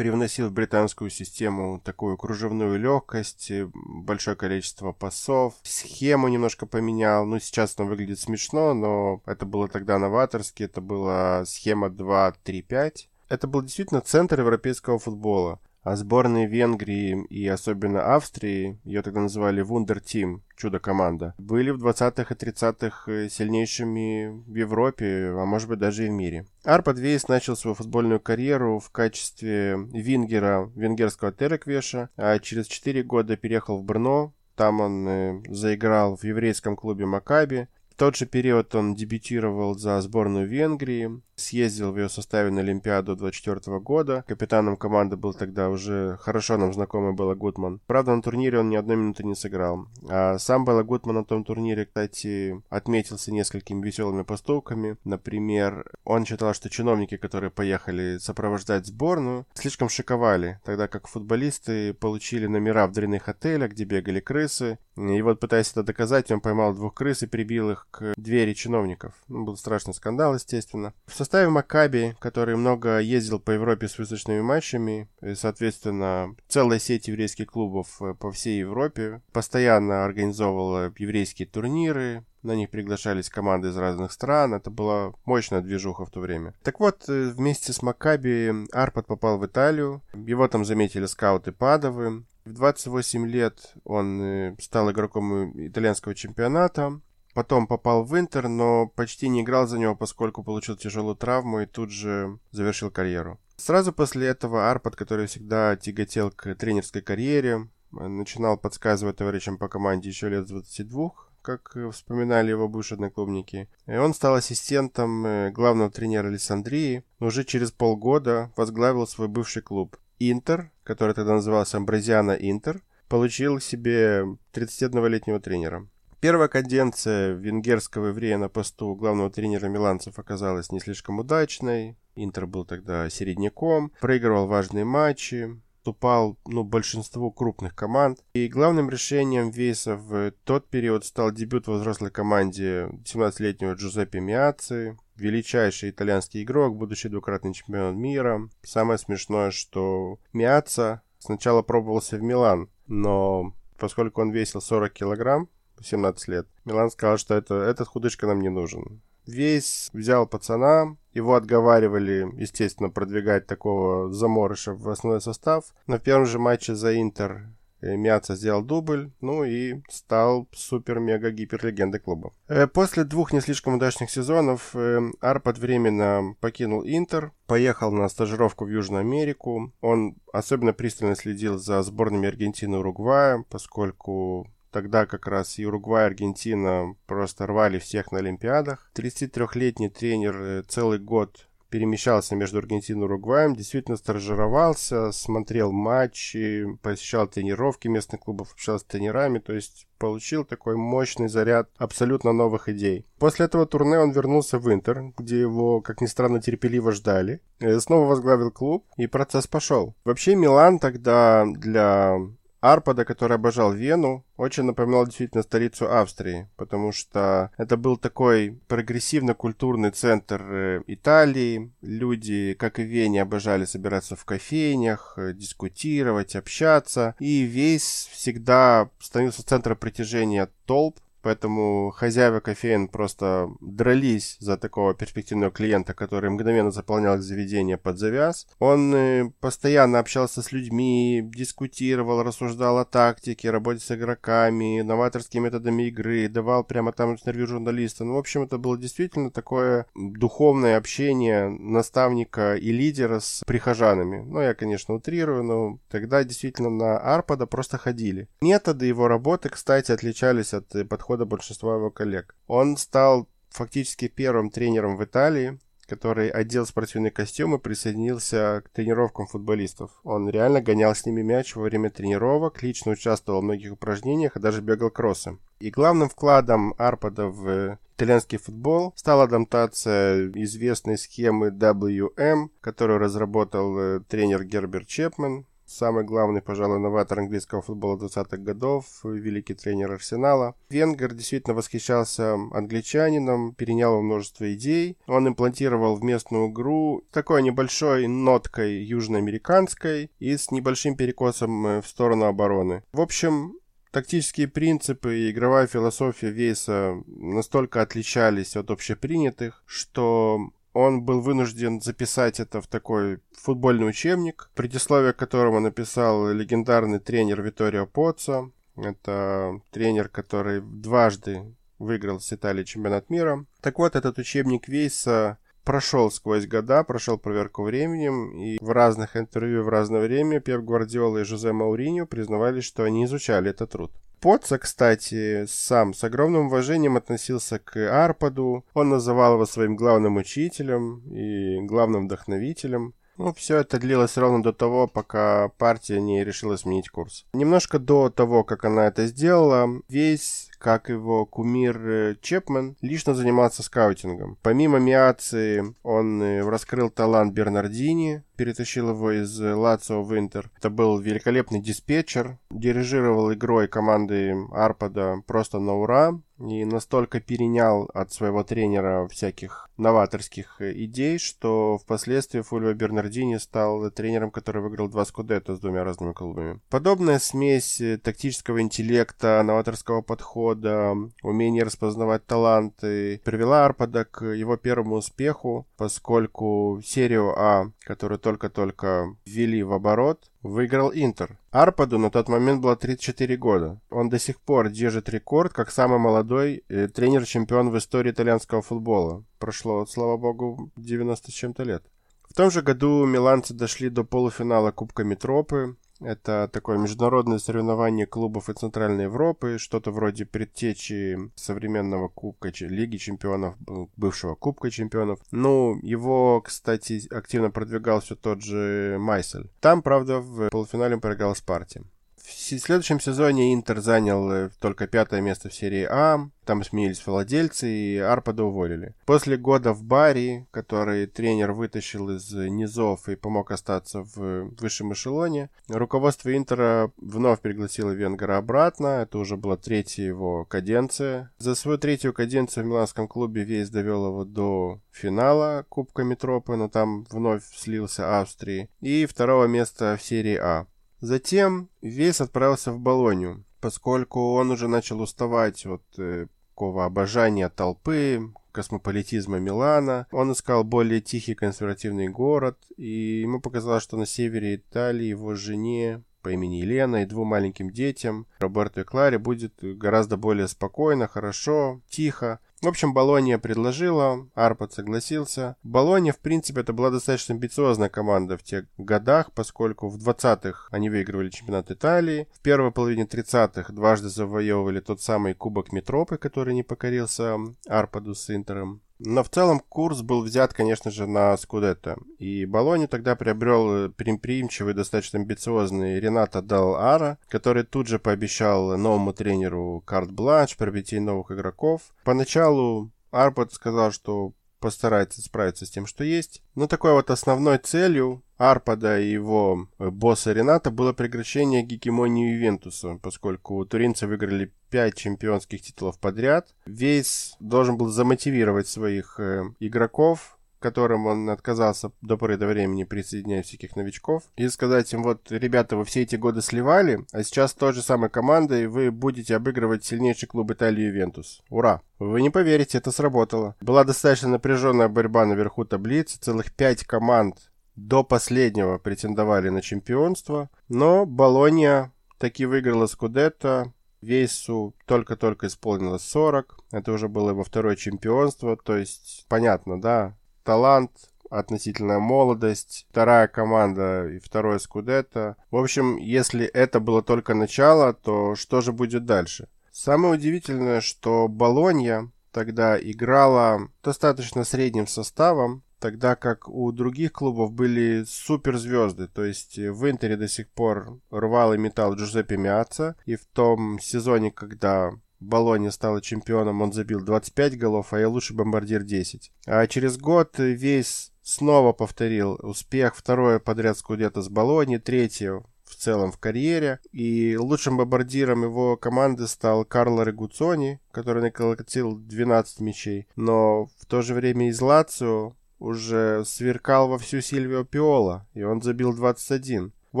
привносил 0.00 0.48
в 0.48 0.52
британскую 0.54 1.10
систему 1.10 1.78
такую 1.84 2.16
кружевную 2.16 2.78
легкость, 2.78 3.50
э, 3.50 3.68
большое 3.74 4.34
количество 4.34 4.92
пасов, 4.92 5.52
схему 5.62 6.28
немножко 6.28 6.64
поменял. 6.64 7.26
Ну, 7.26 7.38
сейчас 7.38 7.74
она 7.76 7.86
выглядит 7.86 8.18
смешно, 8.18 8.72
но 8.72 9.20
это 9.26 9.44
было 9.44 9.68
тогда 9.68 9.98
новаторски, 9.98 10.62
это 10.62 10.80
была 10.80 11.44
схема 11.44 11.88
2-3-5. 11.88 13.08
Это 13.28 13.46
был 13.46 13.60
действительно 13.60 14.00
центр 14.00 14.40
европейского 14.40 14.98
футбола. 14.98 15.60
А 15.82 15.96
сборные 15.96 16.46
Венгрии 16.46 17.24
и 17.26 17.46
особенно 17.46 18.14
Австрии, 18.14 18.78
ее 18.84 19.02
тогда 19.02 19.20
называли 19.20 19.62
Team, 19.62 20.40
чудо-команда, 20.56 21.34
были 21.38 21.70
в 21.70 21.82
20-х 21.84 22.34
и 22.34 22.38
30-х 22.38 23.10
э, 23.10 23.28
сильнейшими 23.30 24.42
в 24.46 24.54
Европе, 24.54 25.32
а 25.34 25.44
может 25.46 25.68
быть 25.68 25.78
даже 25.78 26.06
и 26.06 26.08
в 26.08 26.12
мире. 26.12 26.46
Арпад 26.64 26.98
Вейс 26.98 27.28
начал 27.28 27.56
свою 27.56 27.74
футбольную 27.74 28.20
карьеру 28.20 28.78
в 28.78 28.90
качестве 28.90 29.76
вингера 29.92 30.70
венгерского 30.76 31.32
Тереквеша, 31.32 32.10
а 32.16 32.38
через 32.38 32.66
4 32.66 33.02
года 33.02 33.36
переехал 33.36 33.78
в 33.78 33.84
Брно, 33.84 34.34
там 34.56 34.80
он 34.80 35.08
э, 35.08 35.42
заиграл 35.48 36.16
в 36.16 36.24
еврейском 36.24 36.76
клубе 36.76 37.06
Макаби, 37.06 37.68
тот 37.96 38.16
же 38.16 38.24
период 38.24 38.74
он 38.74 38.94
дебютировал 38.94 39.78
за 39.78 40.00
сборную 40.00 40.46
Венгрии, 40.46 41.20
съездил 41.40 41.92
в 41.92 41.98
ее 41.98 42.08
составе 42.08 42.50
на 42.50 42.60
Олимпиаду 42.60 43.16
24 43.16 43.78
года. 43.80 44.24
Капитаном 44.28 44.76
команды 44.76 45.16
был 45.16 45.34
тогда 45.34 45.70
уже 45.70 46.18
хорошо 46.20 46.56
нам 46.56 46.72
знакомый 46.72 47.14
Белла 47.14 47.34
Гутман. 47.34 47.80
Правда, 47.86 48.14
на 48.14 48.22
турнире 48.22 48.60
он 48.60 48.70
ни 48.70 48.76
одной 48.76 48.96
минуты 48.96 49.24
не 49.24 49.34
сыграл. 49.34 49.86
А 50.08 50.38
сам 50.38 50.64
Белла 50.64 50.82
Гутман 50.82 51.16
на 51.16 51.24
том 51.24 51.44
турнире, 51.44 51.86
кстати, 51.86 52.62
отметился 52.68 53.32
несколькими 53.32 53.84
веселыми 53.84 54.22
поступками. 54.22 54.96
Например, 55.04 55.90
он 56.04 56.24
считал, 56.24 56.54
что 56.54 56.70
чиновники, 56.70 57.16
которые 57.16 57.50
поехали 57.50 58.18
сопровождать 58.18 58.86
сборную, 58.86 59.46
слишком 59.54 59.88
шиковали, 59.88 60.60
тогда 60.64 60.88
как 60.88 61.08
футболисты 61.08 61.94
получили 61.94 62.46
номера 62.46 62.86
в 62.86 62.92
дрянных 62.92 63.28
отелях, 63.28 63.72
где 63.72 63.84
бегали 63.84 64.20
крысы. 64.20 64.78
И 64.96 65.22
вот, 65.22 65.40
пытаясь 65.40 65.70
это 65.70 65.82
доказать, 65.82 66.30
он 66.30 66.40
поймал 66.40 66.74
двух 66.74 66.94
крыс 66.94 67.22
и 67.22 67.26
прибил 67.26 67.70
их 67.70 67.86
к 67.90 68.12
двери 68.16 68.52
чиновников. 68.52 69.14
Ну, 69.28 69.44
был 69.44 69.56
страшный 69.56 69.94
скандал, 69.94 70.34
естественно. 70.34 70.92
В 71.06 71.14
составе 71.30 71.48
Макаби, 71.48 72.16
который 72.18 72.56
много 72.56 72.98
ездил 72.98 73.38
по 73.38 73.52
Европе 73.52 73.86
с 73.86 73.96
высочными 73.98 74.40
матчами, 74.40 75.08
и, 75.22 75.36
соответственно, 75.36 76.34
целая 76.48 76.80
сеть 76.80 77.06
еврейских 77.06 77.46
клубов 77.46 78.02
э, 78.02 78.14
по 78.14 78.32
всей 78.32 78.58
Европе, 78.58 79.22
постоянно 79.32 80.04
организовывала 80.04 80.92
еврейские 80.98 81.46
турниры, 81.46 82.24
на 82.42 82.56
них 82.56 82.70
приглашались 82.70 83.30
команды 83.30 83.68
из 83.68 83.76
разных 83.76 84.10
стран. 84.10 84.54
Это 84.54 84.70
была 84.70 85.12
мощная 85.24 85.60
движуха 85.60 86.04
в 86.04 86.10
то 86.10 86.18
время. 86.18 86.54
Так 86.64 86.80
вот, 86.80 87.08
э, 87.08 87.28
вместе 87.28 87.72
с 87.72 87.80
Макаби 87.80 88.66
Арпад 88.72 89.06
попал 89.06 89.38
в 89.38 89.46
Италию. 89.46 90.02
Его 90.14 90.48
там 90.48 90.64
заметили 90.64 91.06
скауты 91.06 91.52
Падовы. 91.52 92.24
В 92.44 92.52
28 92.52 93.28
лет 93.28 93.74
он 93.84 94.20
э, 94.20 94.56
стал 94.58 94.90
игроком 94.90 95.52
итальянского 95.64 96.16
чемпионата. 96.16 97.00
Потом 97.34 97.66
попал 97.66 98.04
в 98.04 98.18
Интер, 98.18 98.48
но 98.48 98.88
почти 98.88 99.28
не 99.28 99.42
играл 99.42 99.66
за 99.66 99.78
него, 99.78 99.94
поскольку 99.94 100.42
получил 100.42 100.76
тяжелую 100.76 101.16
травму 101.16 101.60
и 101.60 101.66
тут 101.66 101.90
же 101.90 102.38
завершил 102.50 102.90
карьеру. 102.90 103.38
Сразу 103.56 103.92
после 103.92 104.26
этого 104.26 104.70
Арпад, 104.70 104.96
который 104.96 105.26
всегда 105.26 105.76
тяготел 105.76 106.30
к 106.30 106.54
тренерской 106.54 107.02
карьере, 107.02 107.68
начинал 107.92 108.56
подсказывать 108.56 109.16
товарищам 109.16 109.58
по 109.58 109.68
команде 109.68 110.08
еще 110.08 110.28
лет 110.28 110.46
с 110.46 110.50
22, 110.50 111.10
как 111.42 111.76
вспоминали 111.92 112.50
его 112.50 112.68
бывшие 112.68 112.96
одноклубники. 112.96 113.68
И 113.86 113.96
он 113.96 114.14
стал 114.14 114.34
ассистентом 114.34 115.26
э, 115.26 115.50
главного 115.50 115.90
тренера 115.90 116.28
Александрии, 116.28 117.04
но 117.18 117.28
уже 117.28 117.44
через 117.44 117.70
полгода 117.70 118.52
возглавил 118.56 119.06
свой 119.06 119.28
бывший 119.28 119.62
клуб. 119.62 119.96
Интер, 120.18 120.70
который 120.82 121.14
тогда 121.14 121.34
назывался 121.34 121.78
Амбразиана 121.78 122.32
Интер, 122.32 122.82
получил 123.08 123.58
себе 123.60 124.24
31-летнего 124.52 125.40
тренера. 125.40 125.86
Первая 126.20 126.48
каденция 126.48 127.32
венгерского 127.32 128.08
еврея 128.08 128.36
на 128.36 128.50
посту 128.50 128.94
главного 128.94 129.30
тренера 129.30 129.68
миланцев 129.68 130.18
оказалась 130.18 130.70
не 130.70 130.78
слишком 130.78 131.18
удачной. 131.18 131.96
Интер 132.14 132.46
был 132.46 132.66
тогда 132.66 133.08
середняком, 133.08 133.90
проигрывал 134.02 134.46
важные 134.46 134.84
матчи. 134.84 135.58
уступал 135.78 136.36
ну, 136.44 136.62
большинству 136.62 137.30
крупных 137.32 137.74
команд. 137.74 138.18
И 138.34 138.48
главным 138.48 138.90
решением 138.90 139.50
Вейса 139.50 139.96
в 139.96 140.32
тот 140.44 140.68
период 140.68 141.06
стал 141.06 141.32
дебют 141.32 141.66
в 141.66 141.72
взрослой 141.72 142.10
команде 142.10 142.90
17-летнего 143.04 143.72
Джузеппе 143.72 144.20
Миаци, 144.20 144.98
величайший 145.16 145.88
итальянский 145.88 146.42
игрок, 146.42 146.76
будущий 146.76 147.08
двукратный 147.08 147.54
чемпион 147.54 147.98
мира. 147.98 148.50
Самое 148.62 148.98
смешное, 148.98 149.50
что 149.50 150.18
Миаца 150.34 151.00
сначала 151.18 151.62
пробовался 151.62 152.18
в 152.18 152.22
Милан, 152.22 152.68
но 152.86 153.54
поскольку 153.78 154.20
он 154.20 154.32
весил 154.32 154.60
40 154.60 154.92
килограмм, 154.92 155.48
17 155.82 156.28
лет, 156.28 156.46
Милан 156.64 156.90
сказал, 156.90 157.18
что 157.18 157.34
это, 157.34 157.54
этот 157.54 157.88
худышка 157.88 158.26
нам 158.26 158.40
не 158.40 158.48
нужен. 158.48 159.00
Весь 159.26 159.90
взял 159.92 160.26
пацана, 160.26 160.96
его 161.12 161.34
отговаривали, 161.34 162.28
естественно, 162.36 162.90
продвигать 162.90 163.46
такого 163.46 164.12
заморыша 164.12 164.74
в 164.74 164.88
основной 164.88 165.20
состав. 165.20 165.64
В 165.86 165.98
первом 165.98 166.26
же 166.26 166.38
матче 166.38 166.74
за 166.74 167.00
Интер 167.00 167.48
э, 167.80 167.96
Мяца 167.96 168.34
сделал 168.34 168.62
дубль, 168.62 169.12
ну 169.20 169.44
и 169.44 169.82
стал 169.88 170.48
супер-мега-гипер-легендой 170.52 172.00
клуба. 172.00 172.32
Э, 172.48 172.66
после 172.66 173.04
двух 173.04 173.32
не 173.32 173.40
слишком 173.40 173.74
удачных 173.74 174.10
сезонов 174.10 174.74
э, 174.74 175.00
Арпад 175.20 175.58
временно 175.58 176.34
покинул 176.40 176.82
Интер, 176.84 177.32
поехал 177.46 177.92
на 177.92 178.08
стажировку 178.08 178.64
в 178.64 178.68
Южную 178.68 179.00
Америку. 179.00 179.72
Он 179.80 180.16
особенно 180.32 180.72
пристально 180.72 181.14
следил 181.14 181.58
за 181.58 181.82
сборными 181.82 182.26
Аргентины 182.26 182.76
и 182.76 182.78
Уругвая, 182.78 183.44
поскольку 183.48 184.48
Тогда 184.70 185.06
как 185.06 185.26
раз 185.26 185.58
и 185.58 185.66
Уругвай, 185.66 186.04
и 186.04 186.06
Аргентина 186.06 186.94
просто 187.06 187.46
рвали 187.46 187.78
всех 187.78 188.12
на 188.12 188.18
Олимпиадах. 188.18 188.90
33-летний 188.94 189.88
тренер 189.88 190.36
э, 190.40 190.62
целый 190.62 190.98
год 190.98 191.48
перемещался 191.70 192.36
между 192.36 192.58
Аргентиной 192.58 193.02
и 193.02 193.04
Уругваем, 193.04 193.54
действительно 193.54 193.96
стажировался, 193.96 195.12
смотрел 195.12 195.72
матчи, 195.72 196.66
посещал 196.82 197.28
тренировки 197.28 197.88
местных 197.88 198.20
клубов, 198.20 198.52
общался 198.52 198.84
с 198.84 198.88
тренерами, 198.88 199.38
то 199.38 199.52
есть 199.52 199.86
получил 199.98 200.44
такой 200.44 200.76
мощный 200.76 201.28
заряд 201.28 201.70
абсолютно 201.78 202.32
новых 202.32 202.68
идей. 202.68 203.06
После 203.18 203.46
этого 203.46 203.66
турне 203.66 203.98
он 203.98 204.10
вернулся 204.10 204.58
в 204.58 204.72
Интер, 204.72 205.12
где 205.16 205.40
его, 205.40 205.80
как 205.80 206.00
ни 206.00 206.06
странно, 206.06 206.42
терпеливо 206.42 206.92
ждали. 206.92 207.40
Э, 207.60 207.78
снова 207.80 208.08
возглавил 208.08 208.50
клуб, 208.50 208.86
и 208.96 209.06
процесс 209.06 209.46
пошел. 209.46 209.94
Вообще 210.04 210.34
Милан 210.34 210.78
тогда 210.78 211.46
для 211.46 212.18
Арпада, 212.60 213.04
который 213.04 213.36
обожал 213.36 213.72
Вену, 213.72 214.24
очень 214.36 214.64
напоминал 214.64 215.06
действительно 215.06 215.42
столицу 215.42 215.90
Австрии, 215.90 216.48
потому 216.56 216.92
что 216.92 217.50
это 217.56 217.76
был 217.76 217.96
такой 217.96 218.60
прогрессивно-культурный 218.68 219.90
центр 219.90 220.42
э, 220.42 220.82
Италии. 220.86 221.72
Люди, 221.80 222.54
как 222.54 222.78
и 222.78 222.82
в 222.82 222.86
Вене, 222.86 223.22
обожали 223.22 223.64
собираться 223.64 224.16
в 224.16 224.24
кофейнях, 224.24 225.14
э, 225.16 225.32
дискутировать, 225.32 226.36
общаться. 226.36 227.14
И 227.18 227.42
весь 227.42 228.08
всегда 228.12 228.90
становился 228.98 229.46
центром 229.46 229.76
притяжения 229.76 230.48
толп, 230.66 231.00
Поэтому 231.22 231.90
хозяева 231.90 232.40
кофеин 232.40 232.88
просто 232.88 233.50
дрались 233.60 234.36
за 234.40 234.56
такого 234.56 234.94
перспективного 234.94 235.50
клиента, 235.50 235.94
который 235.94 236.30
мгновенно 236.30 236.70
заполнял 236.70 237.16
их 237.16 237.22
заведение 237.22 237.76
под 237.76 237.98
завяз. 237.98 238.46
Он 238.58 238.94
э, 238.94 239.30
постоянно 239.40 239.98
общался 239.98 240.42
с 240.42 240.52
людьми, 240.52 241.22
дискутировал, 241.24 242.22
рассуждал 242.22 242.78
о 242.78 242.84
тактике, 242.84 243.50
работе 243.50 243.80
с 243.80 243.90
игроками, 243.94 244.80
новаторскими 244.80 245.44
методами 245.44 245.88
игры, 245.88 246.28
давал 246.28 246.64
прямо 246.64 246.92
там 246.92 247.12
интервью 247.12 247.46
журналиста. 247.46 248.04
Ну, 248.04 248.14
в 248.14 248.18
общем, 248.18 248.42
это 248.42 248.58
было 248.58 248.78
действительно 248.78 249.30
такое 249.30 249.86
духовное 249.94 250.76
общение 250.76 251.48
наставника 251.48 252.54
и 252.56 252.72
лидера 252.72 253.20
с 253.20 253.42
прихожанами. 253.46 254.22
Ну, 254.22 254.40
я, 254.40 254.54
конечно, 254.54 254.94
утрирую, 254.94 255.42
но 255.42 255.78
тогда 255.90 256.24
действительно 256.24 256.70
на 256.70 256.98
Арпада 256.98 257.46
просто 257.46 257.78
ходили. 257.78 258.28
Методы 258.40 258.86
его 258.86 259.08
работы, 259.08 259.48
кстати, 259.48 259.92
отличались 259.92 260.54
от 260.54 260.88
подхода 260.88 261.09
подхода 261.10 261.24
большинства 261.24 261.74
его 261.74 261.90
коллег. 261.90 262.36
Он 262.46 262.76
стал 262.76 263.26
фактически 263.50 264.06
первым 264.06 264.50
тренером 264.50 264.96
в 264.96 265.02
Италии, 265.02 265.58
который 265.88 266.30
одел 266.30 266.66
спортивный 266.66 267.10
костюм 267.10 267.54
и 267.54 267.58
присоединился 267.58 268.62
к 268.64 268.68
тренировкам 268.68 269.26
футболистов. 269.26 269.90
Он 270.04 270.30
реально 270.30 270.60
гонял 270.60 270.94
с 270.94 271.04
ними 271.04 271.22
мяч 271.22 271.56
во 271.56 271.62
время 271.62 271.90
тренировок, 271.90 272.62
лично 272.62 272.92
участвовал 272.92 273.40
в 273.40 273.44
многих 273.44 273.72
упражнениях 273.72 274.36
и 274.36 274.40
даже 274.40 274.60
бегал 274.60 274.90
кроссы. 274.90 275.36
И 275.58 275.70
главным 275.70 276.08
вкладом 276.08 276.74
Арпада 276.78 277.26
в 277.26 277.78
итальянский 277.96 278.38
футбол 278.38 278.92
стала 278.94 279.24
адаптация 279.24 280.30
известной 280.34 280.96
схемы 280.96 281.48
WM, 281.48 282.50
которую 282.60 283.00
разработал 283.00 283.78
э, 283.78 284.00
тренер 284.08 284.44
Герберт 284.44 284.86
Чепмен 284.86 285.44
самый 285.70 286.04
главный, 286.04 286.42
пожалуй, 286.42 286.78
новатор 286.78 287.20
английского 287.20 287.62
футбола 287.62 287.96
20-х 287.96 288.36
годов, 288.38 288.84
великий 289.04 289.54
тренер 289.54 289.92
Арсенала. 289.92 290.54
Венгер 290.68 291.14
действительно 291.14 291.54
восхищался 291.54 292.34
англичанином, 292.52 293.54
перенял 293.54 294.00
множество 294.02 294.52
идей. 294.52 294.98
Он 295.06 295.28
имплантировал 295.28 295.96
в 295.96 296.02
местную 296.02 296.50
игру 296.50 297.04
такой 297.12 297.42
небольшой 297.42 298.06
ноткой 298.06 298.82
южноамериканской 298.82 300.10
и 300.18 300.36
с 300.36 300.50
небольшим 300.50 300.96
перекосом 300.96 301.66
э, 301.66 301.82
в 301.82 301.86
сторону 301.86 302.26
обороны. 302.26 302.82
В 302.92 303.00
общем, 303.00 303.54
Тактические 303.92 304.46
принципы 304.46 305.18
и 305.18 305.30
игровая 305.32 305.66
философия 305.66 306.30
Вейса 306.30 307.02
настолько 307.08 307.82
отличались 307.82 308.56
от 308.56 308.70
общепринятых, 308.70 309.64
что 309.66 310.50
он 310.72 311.02
был 311.02 311.20
вынужден 311.20 311.80
записать 311.80 312.40
это 312.40 312.60
в 312.60 312.66
такой 312.66 313.20
футбольный 313.32 313.88
учебник, 313.88 314.50
предисловие 314.54 315.12
к 315.12 315.16
которому 315.16 315.60
написал 315.60 316.30
легендарный 316.30 317.00
тренер 317.00 317.42
Виторио 317.42 317.86
Поццо. 317.86 318.52
Это 318.76 319.60
тренер, 319.70 320.08
который 320.08 320.60
дважды 320.60 321.54
выиграл 321.78 322.20
с 322.20 322.32
Италией 322.32 322.64
чемпионат 322.64 323.10
мира. 323.10 323.44
Так 323.60 323.78
вот, 323.78 323.96
этот 323.96 324.18
учебник 324.18 324.68
Вейса 324.68 325.38
прошел 325.64 326.10
сквозь 326.10 326.46
года, 326.46 326.84
прошел 326.84 327.18
проверку 327.18 327.62
временем, 327.62 328.32
и 328.36 328.58
в 328.60 328.70
разных 328.70 329.16
интервью 329.16 329.62
в 329.62 329.68
разное 329.68 330.00
время 330.00 330.40
Пеп 330.40 330.62
Гвардиола 330.62 331.18
и 331.18 331.24
Жозе 331.24 331.52
Мауриньо 331.52 332.06
признавали, 332.06 332.60
что 332.60 332.84
они 332.84 333.04
изучали 333.04 333.50
этот 333.50 333.70
труд. 333.70 333.92
Поца, 334.20 334.58
кстати, 334.58 335.46
сам 335.46 335.94
с 335.94 336.04
огромным 336.04 336.46
уважением 336.46 336.98
относился 336.98 337.58
к 337.58 337.76
Арпаду. 337.76 338.66
Он 338.74 338.90
называл 338.90 339.34
его 339.34 339.46
своим 339.46 339.76
главным 339.76 340.18
учителем 340.18 341.00
и 341.10 341.58
главным 341.62 342.04
вдохновителем. 342.04 342.94
Ну, 343.16 343.32
все 343.32 343.58
это 343.58 343.78
длилось 343.78 344.18
ровно 344.18 344.42
до 344.42 344.52
того, 344.52 344.86
пока 344.86 345.48
партия 345.56 346.00
не 346.00 346.22
решила 346.22 346.56
сменить 346.56 346.90
курс. 346.90 347.24
Немножко 347.32 347.78
до 347.78 348.10
того, 348.10 348.44
как 348.44 348.64
она 348.66 348.86
это 348.86 349.06
сделала, 349.06 349.68
весь 349.88 350.49
как 350.60 350.90
его 350.90 351.24
кумир 351.24 351.80
э, 351.88 352.16
Чепмен, 352.20 352.76
лично 352.82 353.14
занимался 353.14 353.62
скаутингом. 353.62 354.36
Помимо 354.42 354.78
Миации, 354.78 355.74
он 355.82 356.22
э, 356.22 356.48
раскрыл 356.48 356.90
талант 356.90 357.32
Бернардини, 357.32 358.22
перетащил 358.36 358.90
его 358.90 359.12
из 359.12 359.38
Лацио 359.38 360.02
в 360.02 360.16
Интер. 360.18 360.50
Это 360.56 360.70
был 360.70 360.98
великолепный 360.98 361.60
диспетчер, 361.60 362.38
дирижировал 362.50 363.32
игрой 363.32 363.68
команды 363.68 364.34
Арпада 364.52 365.22
просто 365.26 365.58
на 365.58 365.74
ура 365.74 366.20
и 366.38 366.64
настолько 366.64 367.20
перенял 367.20 367.90
от 367.92 368.12
своего 368.12 368.42
тренера 368.42 369.06
всяких 369.08 369.68
новаторских 369.76 370.60
э, 370.60 370.72
идей, 370.84 371.18
что 371.18 371.78
впоследствии 371.78 372.40
Фульвио 372.40 372.74
Бернардини 372.74 373.36
стал 373.36 373.90
тренером, 373.90 374.30
который 374.30 374.62
выиграл 374.62 374.88
два 374.88 375.04
скудетто 375.04 375.54
с 375.54 375.60
двумя 375.60 375.84
разными 375.84 376.12
клубами. 376.12 376.60
Подобная 376.70 377.18
смесь 377.18 377.80
тактического 378.02 378.60
интеллекта, 378.60 379.42
новаторского 379.42 380.00
подхода, 380.02 380.49
подхода, 380.50 380.96
умение 381.22 381.62
распознавать 381.62 382.26
таланты 382.26 383.20
привела 383.24 383.64
Арпада 383.64 384.04
к 384.04 384.24
его 384.24 384.56
первому 384.56 384.96
успеху, 384.96 385.66
поскольку 385.76 386.80
серию 386.84 387.34
А, 387.38 387.70
которую 387.80 388.18
только-только 388.18 389.16
ввели 389.24 389.62
в 389.62 389.72
оборот, 389.72 390.30
выиграл 390.42 390.90
Интер. 390.92 391.38
Арпаду 391.50 391.98
на 391.98 392.10
тот 392.10 392.28
момент 392.28 392.62
было 392.62 392.76
34 392.76 393.36
года. 393.36 393.80
Он 393.90 394.08
до 394.08 394.18
сих 394.18 394.40
пор 394.40 394.70
держит 394.70 395.08
рекорд 395.08 395.52
как 395.52 395.70
самый 395.70 395.98
молодой 395.98 396.64
э, 396.68 396.88
тренер-чемпион 396.88 397.70
в 397.70 397.78
истории 397.78 398.10
итальянского 398.10 398.62
футбола. 398.62 399.24
Прошло, 399.38 399.86
слава 399.86 400.16
богу, 400.16 400.70
90 400.76 401.30
с 401.30 401.34
чем-то 401.34 401.62
лет. 401.64 401.84
В 402.28 402.34
том 402.34 402.50
же 402.50 402.62
году 402.62 403.04
миланцы 403.06 403.54
дошли 403.54 403.88
до 403.88 404.04
полуфинала 404.04 404.70
Кубка 404.70 405.02
Метропы, 405.02 405.76
это 406.00 406.48
такое 406.52 406.78
международное 406.78 407.38
соревнование 407.38 408.06
клубов 408.06 408.48
и 408.48 408.54
Центральной 408.54 409.04
Европы, 409.04 409.58
что-то 409.58 409.90
вроде 409.90 410.26
предтечи 410.26 411.18
современного 411.34 412.08
Кубка 412.08 412.50
Лиги 412.60 412.96
Чемпионов, 412.96 413.56
бывшего 413.96 414.34
Кубка 414.34 414.70
Чемпионов. 414.70 415.20
Ну, 415.30 415.78
его, 415.82 416.40
кстати, 416.40 417.02
активно 417.12 417.50
продвигал 417.50 418.00
все 418.00 418.16
тот 418.16 418.42
же 418.42 418.96
Майсель. 418.98 419.50
Там, 419.60 419.82
правда, 419.82 420.20
в 420.20 420.48
полуфинале 420.50 420.98
проиграл 420.98 421.34
Спарте. 421.34 421.82
В 422.30 422.58
следующем 422.60 423.00
сезоне 423.00 423.52
Интер 423.52 423.80
занял 423.80 424.30
э, 424.30 424.50
только 424.60 424.86
пятое 424.86 425.20
место 425.20 425.48
в 425.48 425.54
серии 425.54 425.84
А, 425.90 426.28
там 426.44 426.62
сменились 426.64 427.04
владельцы, 427.04 427.68
и 427.68 427.96
Арпада 427.98 428.44
уволили. 428.44 428.94
После 429.04 429.36
года 429.36 429.72
в 429.72 429.82
Баре, 429.82 430.46
который 430.50 431.06
тренер 431.06 431.52
вытащил 431.52 432.10
из 432.10 432.32
низов 432.32 433.08
и 433.08 433.16
помог 433.16 433.50
остаться 433.50 434.02
в 434.02 434.50
высшем 434.60 434.92
эшелоне, 434.92 435.50
руководство 435.68 436.34
Интера 436.36 436.92
вновь 436.96 437.40
пригласило 437.40 437.90
Венгера 437.90 438.36
обратно. 438.38 439.02
Это 439.02 439.18
уже 439.18 439.36
была 439.36 439.56
третья 439.56 440.04
его 440.04 440.44
каденция. 440.44 441.30
За 441.38 441.54
свою 441.54 441.78
третью 441.78 442.12
каденцию 442.12 442.64
в 442.64 442.68
миланском 442.68 443.08
клубе 443.08 443.44
Вейс 443.44 443.70
довел 443.70 444.06
его 444.06 444.24
до 444.24 444.80
финала 444.92 445.64
Кубка 445.68 446.04
Метропы, 446.04 446.56
но 446.56 446.68
там 446.68 447.06
вновь 447.10 447.44
слился 447.54 448.20
Австрии. 448.20 448.68
И 448.80 449.06
второго 449.06 449.46
места 449.46 449.96
в 449.96 450.02
серии 450.02 450.36
А. 450.36 450.66
Затем 451.00 451.68
Вейс 451.80 452.20
отправился 452.20 452.72
в 452.72 452.78
Болонию, 452.78 453.44
поскольку 453.60 454.34
он 454.34 454.50
уже 454.50 454.68
начал 454.68 455.00
уставать 455.00 455.64
от 455.66 455.82
э, 455.98 456.26
такого 456.60 456.84
обожания 456.84 457.48
толпы, 457.48 458.34
космополитизма 458.52 459.38
Милана. 459.38 460.06
Он 460.12 460.32
искал 460.32 460.62
более 460.62 461.00
тихий 461.00 461.34
консервативный 461.34 462.08
город, 462.08 462.58
и 462.76 463.22
ему 463.22 463.40
показалось, 463.40 463.82
что 463.82 463.96
на 463.96 464.04
севере 464.04 464.56
Италии 464.56 465.06
его 465.06 465.34
жене 465.34 466.02
по 466.20 466.28
имени 466.28 466.56
Елена 466.56 467.02
и 467.02 467.06
двум 467.06 467.28
маленьким 467.28 467.70
детям, 467.70 468.26
Роберту 468.40 468.82
и 468.82 468.84
Кларе, 468.84 469.16
будет 469.18 469.54
гораздо 469.62 470.18
более 470.18 470.48
спокойно, 470.48 471.08
хорошо, 471.08 471.80
тихо. 471.88 472.40
В 472.62 472.68
общем, 472.68 472.92
Болония 472.92 473.38
предложила, 473.38 474.28
Арпад 474.34 474.74
согласился. 474.74 475.56
Болония, 475.62 476.12
в 476.12 476.18
принципе, 476.18 476.60
это 476.60 476.74
была 476.74 476.90
достаточно 476.90 477.34
амбициозная 477.34 477.88
команда 477.88 478.36
в 478.36 478.42
тех 478.42 478.66
годах, 478.76 479.32
поскольку 479.32 479.88
в 479.88 479.96
20-х 479.96 480.68
они 480.70 480.90
выигрывали 480.90 481.30
чемпионат 481.30 481.70
Италии, 481.70 482.28
в 482.34 482.40
первой 482.40 482.70
половине 482.70 483.04
30-х 483.04 483.72
дважды 483.72 484.10
завоевывали 484.10 484.80
тот 484.80 485.00
самый 485.00 485.32
Кубок 485.32 485.72
Метропы, 485.72 486.18
который 486.18 486.52
не 486.52 486.62
покорился 486.62 487.38
Арпаду 487.66 488.14
с 488.14 488.28
Интером. 488.28 488.82
Но 489.02 489.24
в 489.24 489.30
целом 489.30 489.60
курс 489.60 490.02
был 490.02 490.22
взят, 490.22 490.52
конечно 490.52 490.90
же, 490.90 491.06
на 491.06 491.34
Скудетто. 491.38 491.96
И 492.18 492.44
Болони 492.44 492.86
тогда 492.86 493.16
приобрел 493.16 493.90
предприимчивый, 493.90 494.74
достаточно 494.74 495.18
амбициозный 495.18 495.98
Рената 495.98 496.42
Дал 496.42 496.76
Ара, 496.76 497.18
который 497.28 497.64
тут 497.64 497.86
же 497.86 497.98
пообещал 497.98 498.76
новому 498.76 499.14
тренеру 499.14 499.82
карт-бланш, 499.86 500.56
приобретение 500.56 501.06
новых 501.06 501.30
игроков. 501.30 501.80
Поначалу 502.04 502.90
Арпад 503.10 503.54
сказал, 503.54 503.90
что 503.90 504.34
постарается 504.60 505.22
справиться 505.22 505.64
с 505.64 505.70
тем, 505.70 505.86
что 505.86 506.04
есть. 506.04 506.42
Но 506.54 506.66
такой 506.66 506.92
вот 506.92 507.10
основной 507.10 507.56
целью 507.56 508.22
Арпада 508.40 508.98
и 508.98 509.10
его 509.10 509.68
э, 509.78 509.90
босса 509.90 510.32
Рената 510.32 510.70
было 510.70 510.94
прекращение 510.94 511.62
гегемонии 511.62 512.32
Ювентуса, 512.32 512.98
поскольку 513.02 513.66
туринцы 513.66 514.06
выиграли 514.06 514.50
5 514.70 514.94
чемпионских 514.94 515.60
титулов 515.60 515.98
подряд. 515.98 516.54
Вейс 516.64 517.36
должен 517.38 517.76
был 517.76 517.88
замотивировать 517.88 518.66
своих 518.66 519.20
э, 519.20 519.44
игроков 519.60 520.38
которым 520.60 521.06
он 521.06 521.30
отказался 521.30 521.90
до 522.02 522.16
поры 522.16 522.36
до 522.36 522.46
времени 522.46 522.84
присоединять 522.84 523.46
всяких 523.46 523.76
новичков, 523.76 524.24
и 524.36 524.46
сказать 524.48 524.92
им, 524.92 525.02
вот, 525.02 525.32
ребята, 525.32 525.76
вы 525.76 525.84
все 525.84 526.02
эти 526.02 526.16
годы 526.16 526.42
сливали, 526.42 527.06
а 527.12 527.22
сейчас 527.24 527.54
той 527.54 527.72
же 527.72 527.80
самой 527.80 528.10
командой 528.10 528.66
вы 528.66 528.90
будете 528.90 529.36
обыгрывать 529.36 529.84
сильнейший 529.84 530.28
клуб 530.28 530.50
Италии 530.50 530.82
Ювентус. 530.82 531.42
Ура! 531.48 531.80
Вы 531.98 532.22
не 532.22 532.30
поверите, 532.30 532.78
это 532.78 532.92
сработало. 532.92 533.56
Была 533.60 533.84
достаточно 533.84 534.28
напряженная 534.28 534.88
борьба 534.88 535.24
наверху 535.24 535.64
таблицы, 535.64 536.18
целых 536.18 536.52
пять 536.52 536.84
команд 536.84 537.49
до 537.86 538.04
последнего 538.04 538.78
претендовали 538.78 539.48
на 539.48 539.62
чемпионство, 539.62 540.50
но 540.68 541.06
Болония 541.06 541.92
таки 542.18 542.46
выиграла 542.46 542.86
Скудетто, 542.86 543.72
Вейсу 544.02 544.74
только-только 544.86 545.46
исполнилось 545.46 546.02
40. 546.04 546.58
Это 546.72 546.92
уже 546.92 547.08
было 547.08 547.30
его 547.30 547.44
второе 547.44 547.76
чемпионство. 547.76 548.56
То 548.56 548.76
есть, 548.76 549.26
понятно, 549.28 549.80
да, 549.80 550.16
талант, 550.42 550.90
относительная 551.28 551.98
молодость, 551.98 552.86
вторая 552.90 553.28
команда 553.28 554.08
и 554.08 554.18
второе 554.18 554.58
Скудетто. 554.58 555.36
В 555.50 555.56
общем, 555.56 555.96
если 555.96 556.46
это 556.46 556.80
было 556.80 557.02
только 557.02 557.34
начало, 557.34 557.92
то 557.92 558.34
что 558.34 558.60
же 558.62 558.72
будет 558.72 559.04
дальше? 559.04 559.48
Самое 559.70 560.14
удивительное, 560.14 560.80
что 560.80 561.28
Болонья 561.28 562.10
тогда 562.32 562.80
играла 562.80 563.68
достаточно 563.82 564.44
средним 564.44 564.86
составом, 564.86 565.62
тогда 565.80 566.14
как 566.14 566.48
у 566.48 566.70
других 566.72 567.12
клубов 567.12 567.52
были 567.52 568.04
суперзвезды. 568.06 569.08
То 569.08 569.24
есть 569.24 569.58
в 569.58 569.90
Интере 569.90 570.16
до 570.16 570.28
сих 570.28 570.48
пор 570.50 571.00
рвал 571.10 571.54
и 571.54 571.58
металл 571.58 571.94
Джузеппе 571.94 572.36
Миаца, 572.36 572.96
и 573.06 573.16
в 573.16 573.24
том 573.24 573.80
сезоне, 573.80 574.30
когда 574.30 574.92
Болония 575.20 575.70
стала 575.70 576.00
чемпионом, 576.00 576.62
он 576.62 576.72
забил 576.72 577.00
25 577.00 577.58
голов, 577.58 577.92
а 577.92 578.00
я 578.00 578.08
лучший 578.08 578.36
бомбардир 578.36 578.82
10. 578.82 579.32
А 579.46 579.66
через 579.66 579.98
год 579.98 580.38
весь 580.38 581.12
снова 581.22 581.72
повторил 581.72 582.38
успех, 582.42 582.96
второе 582.96 583.38
подряд 583.38 583.76
скудета 583.76 584.22
с 584.22 584.28
Болони, 584.28 584.78
третье 584.78 585.42
в 585.70 585.76
целом 585.76 586.10
в 586.10 586.18
карьере. 586.18 586.80
И 586.92 587.36
лучшим 587.36 587.76
бомбардиром 587.76 588.42
его 588.42 588.76
команды 588.76 589.28
стал 589.28 589.64
Карло 589.64 590.02
Регуцони, 590.02 590.80
который 590.90 591.22
наколотил 591.22 591.96
12 591.96 592.60
мячей. 592.60 593.06
Но 593.16 593.66
в 593.78 593.86
то 593.86 594.02
же 594.02 594.14
время 594.14 594.48
из 594.48 594.60
Лацио 594.60 595.34
уже 595.60 596.24
сверкал 596.24 596.88
во 596.88 596.98
всю 596.98 597.20
Сильвио 597.20 597.64
Пиола, 597.64 598.26
и 598.34 598.42
он 598.42 598.60
забил 598.60 598.92
21. 598.92 599.72
В 599.92 600.00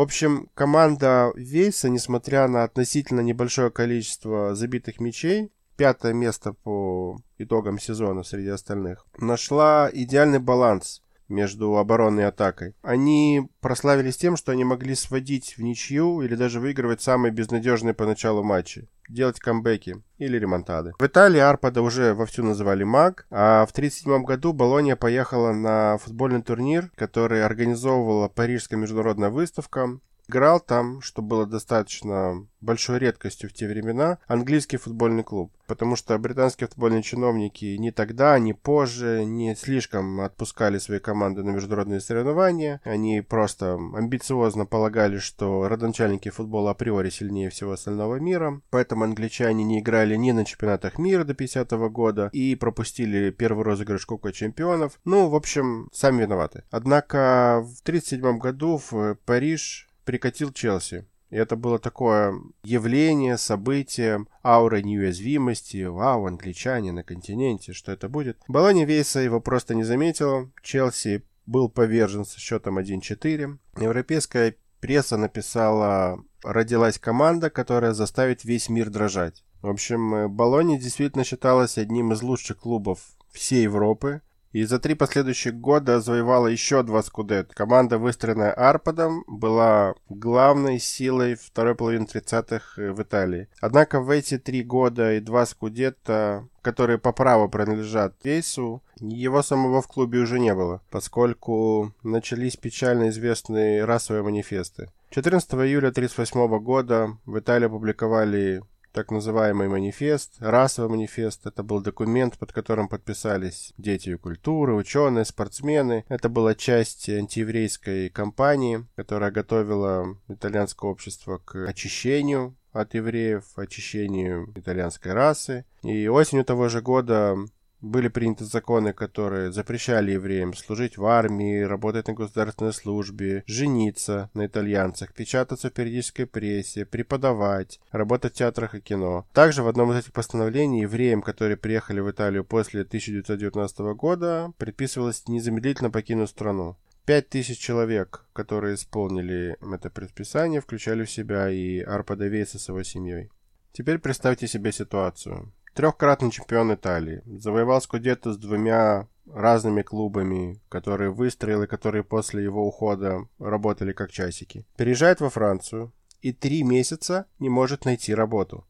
общем, 0.00 0.48
команда 0.54 1.30
Вейса, 1.36 1.88
несмотря 1.88 2.48
на 2.48 2.64
относительно 2.64 3.20
небольшое 3.20 3.70
количество 3.70 4.54
забитых 4.54 5.00
мячей, 5.00 5.52
пятое 5.76 6.12
место 6.12 6.52
по 6.52 7.20
итогам 7.38 7.78
сезона 7.78 8.22
среди 8.22 8.48
остальных, 8.48 9.06
нашла 9.18 9.88
идеальный 9.92 10.38
баланс 10.38 11.02
между 11.30 11.76
обороной 11.76 12.24
и 12.24 12.26
атакой. 12.26 12.74
Они 12.82 13.48
прославились 13.60 14.16
тем, 14.16 14.36
что 14.36 14.52
они 14.52 14.64
могли 14.64 14.94
сводить 14.94 15.56
в 15.56 15.62
ничью 15.62 16.22
или 16.22 16.34
даже 16.34 16.60
выигрывать 16.60 17.00
самые 17.00 17.32
безнадежные 17.32 17.94
поначалу 17.94 18.42
матчи 18.42 18.88
делать 19.10 19.40
камбэки 19.40 20.02
или 20.18 20.38
ремонтады. 20.38 20.92
В 20.98 21.04
Италии 21.04 21.40
Арпада 21.40 21.82
уже 21.82 22.14
вовсю 22.14 22.44
называли 22.44 22.84
МАГ, 22.84 23.26
а 23.30 23.66
в 23.66 23.72
1937 23.72 24.24
году 24.24 24.52
Болония 24.52 24.96
поехала 24.96 25.52
на 25.52 25.98
футбольный 25.98 26.42
турнир, 26.42 26.90
который 26.94 27.44
организовывала 27.44 28.28
Парижская 28.28 28.78
международная 28.78 29.30
выставка 29.30 29.98
играл 30.30 30.60
там, 30.60 31.02
что 31.02 31.22
было 31.22 31.44
достаточно 31.44 32.46
большой 32.60 32.98
редкостью 32.98 33.50
в 33.50 33.52
те 33.52 33.66
времена, 33.66 34.18
английский 34.26 34.76
футбольный 34.76 35.24
клуб. 35.24 35.52
Потому 35.66 35.96
что 35.96 36.18
британские 36.18 36.68
футбольные 36.68 37.02
чиновники 37.02 37.76
ни 37.76 37.90
тогда, 37.90 38.38
ни 38.38 38.52
позже 38.52 39.24
не 39.24 39.54
слишком 39.54 40.20
отпускали 40.20 40.78
свои 40.78 40.98
команды 40.98 41.42
на 41.42 41.50
международные 41.50 42.00
соревнования. 42.00 42.80
Они 42.84 43.20
просто 43.20 43.74
амбициозно 43.74 44.66
полагали, 44.66 45.18
что 45.18 45.68
родоначальники 45.68 46.28
футбола 46.28 46.72
априори 46.72 47.10
сильнее 47.10 47.50
всего 47.50 47.72
остального 47.72 48.16
мира. 48.16 48.60
Поэтому 48.70 49.04
англичане 49.04 49.64
не 49.64 49.80
играли 49.80 50.16
ни 50.16 50.32
на 50.32 50.44
чемпионатах 50.44 50.98
мира 50.98 51.24
до 51.24 51.34
50 51.34 51.72
-го 51.72 51.88
года 51.88 52.30
и 52.32 52.54
пропустили 52.56 53.30
первый 53.30 53.64
розыгрыш 53.64 54.06
Кубка 54.06 54.32
чемпионов. 54.32 54.98
Ну, 55.04 55.28
в 55.28 55.34
общем, 55.34 55.88
сами 55.92 56.22
виноваты. 56.22 56.64
Однако 56.70 57.62
в 57.64 57.82
1937 57.82 58.38
году 58.38 58.80
в 58.90 59.16
Париж 59.24 59.89
прикатил 60.10 60.52
Челси. 60.52 61.06
И 61.30 61.36
это 61.36 61.54
было 61.54 61.78
такое 61.78 62.34
явление, 62.64 63.38
событие, 63.38 64.26
аура 64.44 64.82
неуязвимости. 64.82 65.84
Вау, 65.84 66.26
англичане 66.26 66.90
на 66.90 67.04
континенте, 67.04 67.72
что 67.72 67.92
это 67.92 68.08
будет? 68.08 68.38
Болони 68.48 68.84
Вейса 68.84 69.20
его 69.20 69.40
просто 69.40 69.76
не 69.76 69.84
заметила. 69.84 70.50
Челси 70.64 71.22
был 71.46 71.68
повержен 71.68 72.24
со 72.24 72.40
счетом 72.40 72.80
1-4. 72.80 73.56
Европейская 73.80 74.56
пресса 74.80 75.16
написала 75.16 76.18
«Родилась 76.42 76.98
команда, 76.98 77.48
которая 77.50 77.92
заставит 77.92 78.44
весь 78.44 78.68
мир 78.68 78.90
дрожать». 78.90 79.44
В 79.62 79.68
общем, 79.68 80.28
Болони 80.34 80.76
действительно 80.76 81.22
считалась 81.22 81.78
одним 81.78 82.12
из 82.12 82.22
лучших 82.22 82.58
клубов 82.58 82.98
всей 83.30 83.62
Европы. 83.62 84.22
И 84.52 84.64
за 84.64 84.80
три 84.80 84.94
последующих 84.94 85.54
года 85.54 86.00
завоевала 86.00 86.48
еще 86.48 86.82
два 86.82 87.02
скудет. 87.02 87.54
Команда, 87.54 87.98
выстроенная 87.98 88.52
Арпадом, 88.52 89.24
была 89.28 89.94
главной 90.08 90.80
силой 90.80 91.36
второй 91.36 91.76
половины 91.76 92.04
30-х 92.04 92.82
э, 92.82 92.90
в 92.90 93.00
Италии. 93.00 93.48
Однако 93.60 94.00
в 94.00 94.10
эти 94.10 94.38
три 94.38 94.64
года 94.64 95.14
и 95.14 95.20
два 95.20 95.46
скудета, 95.46 96.48
которые 96.62 96.98
по 96.98 97.12
праву 97.12 97.48
принадлежат 97.48 98.14
Вейсу, 98.24 98.82
его 98.98 99.42
самого 99.42 99.82
в 99.82 99.86
клубе 99.86 100.18
уже 100.18 100.40
не 100.40 100.54
было, 100.54 100.82
поскольку 100.90 101.94
начались 102.02 102.56
печально 102.56 103.10
известные 103.10 103.84
расовые 103.84 104.24
манифесты. 104.24 104.90
14 105.10 105.54
июля 105.54 105.88
1938 105.88 106.58
года 106.58 107.18
в 107.24 107.38
Италии 107.38 107.66
опубликовали 107.66 108.62
так 108.92 109.10
называемый 109.10 109.68
манифест, 109.68 110.36
расовый 110.40 110.90
манифест. 110.90 111.46
Это 111.46 111.62
был 111.62 111.80
документ, 111.80 112.38
под 112.38 112.52
которым 112.52 112.88
подписались 112.88 113.72
дети 113.78 114.16
культуры, 114.16 114.74
ученые, 114.74 115.24
спортсмены. 115.24 116.04
Это 116.08 116.28
была 116.28 116.54
часть 116.54 117.08
антиеврейской 117.08 118.08
кампании, 118.10 118.86
которая 118.96 119.30
готовила 119.30 120.16
итальянское 120.28 120.90
общество 120.90 121.38
к 121.38 121.66
очищению 121.66 122.56
от 122.72 122.94
евреев, 122.94 123.44
очищению 123.56 124.52
итальянской 124.54 125.12
расы. 125.12 125.64
И 125.82 126.08
осенью 126.08 126.44
того 126.44 126.68
же 126.68 126.80
года 126.80 127.36
были 127.80 128.08
приняты 128.08 128.44
законы, 128.44 128.92
которые 128.92 129.52
запрещали 129.52 130.12
евреям 130.12 130.54
служить 130.54 130.96
в 130.96 131.04
армии, 131.06 131.62
работать 131.62 132.08
на 132.08 132.14
государственной 132.14 132.72
службе, 132.72 133.44
жениться 133.46 134.30
на 134.34 134.46
итальянцах, 134.46 135.12
печататься 135.12 135.70
в 135.70 135.72
периодической 135.72 136.26
прессе, 136.26 136.84
преподавать, 136.84 137.80
работать 137.90 138.34
в 138.34 138.36
театрах 138.36 138.74
и 138.74 138.80
кино. 138.80 139.26
Также 139.32 139.62
в 139.62 139.68
одном 139.68 139.92
из 139.92 139.98
этих 139.98 140.12
постановлений 140.12 140.82
евреям, 140.82 141.22
которые 141.22 141.56
приехали 141.56 142.00
в 142.00 142.10
Италию 142.10 142.44
после 142.44 142.82
1919 142.82 143.78
года, 143.96 144.52
предписывалось 144.58 145.26
незамедлительно 145.28 145.90
покинуть 145.90 146.30
страну. 146.30 146.76
Пять 147.06 147.28
тысяч 147.28 147.58
человек, 147.58 148.26
которые 148.32 148.74
исполнили 148.74 149.56
это 149.74 149.90
предписание, 149.90 150.60
включали 150.60 151.04
в 151.04 151.10
себя 151.10 151.50
и 151.50 151.80
Арпа 151.80 152.14
Давейса 152.14 152.58
с 152.58 152.68
его 152.68 152.82
семьей. 152.82 153.30
Теперь 153.72 153.98
представьте 153.98 154.46
себе 154.46 154.70
ситуацию. 154.70 155.52
Трехкратный 155.74 156.30
чемпион 156.30 156.74
Италии. 156.74 157.22
Завоевал 157.26 157.80
Скудетто 157.80 158.32
с 158.32 158.38
двумя 158.38 159.08
разными 159.32 159.82
клубами, 159.82 160.60
которые 160.68 161.10
выстроил 161.10 161.62
и 161.62 161.66
которые 161.66 162.02
после 162.02 162.42
его 162.42 162.66
ухода 162.66 163.28
работали 163.38 163.92
как 163.92 164.10
часики. 164.10 164.66
Переезжает 164.76 165.20
во 165.20 165.30
Францию 165.30 165.92
и 166.20 166.32
три 166.32 166.62
месяца 166.62 167.26
не 167.38 167.48
может 167.48 167.84
найти 167.84 168.14
работу. 168.14 168.66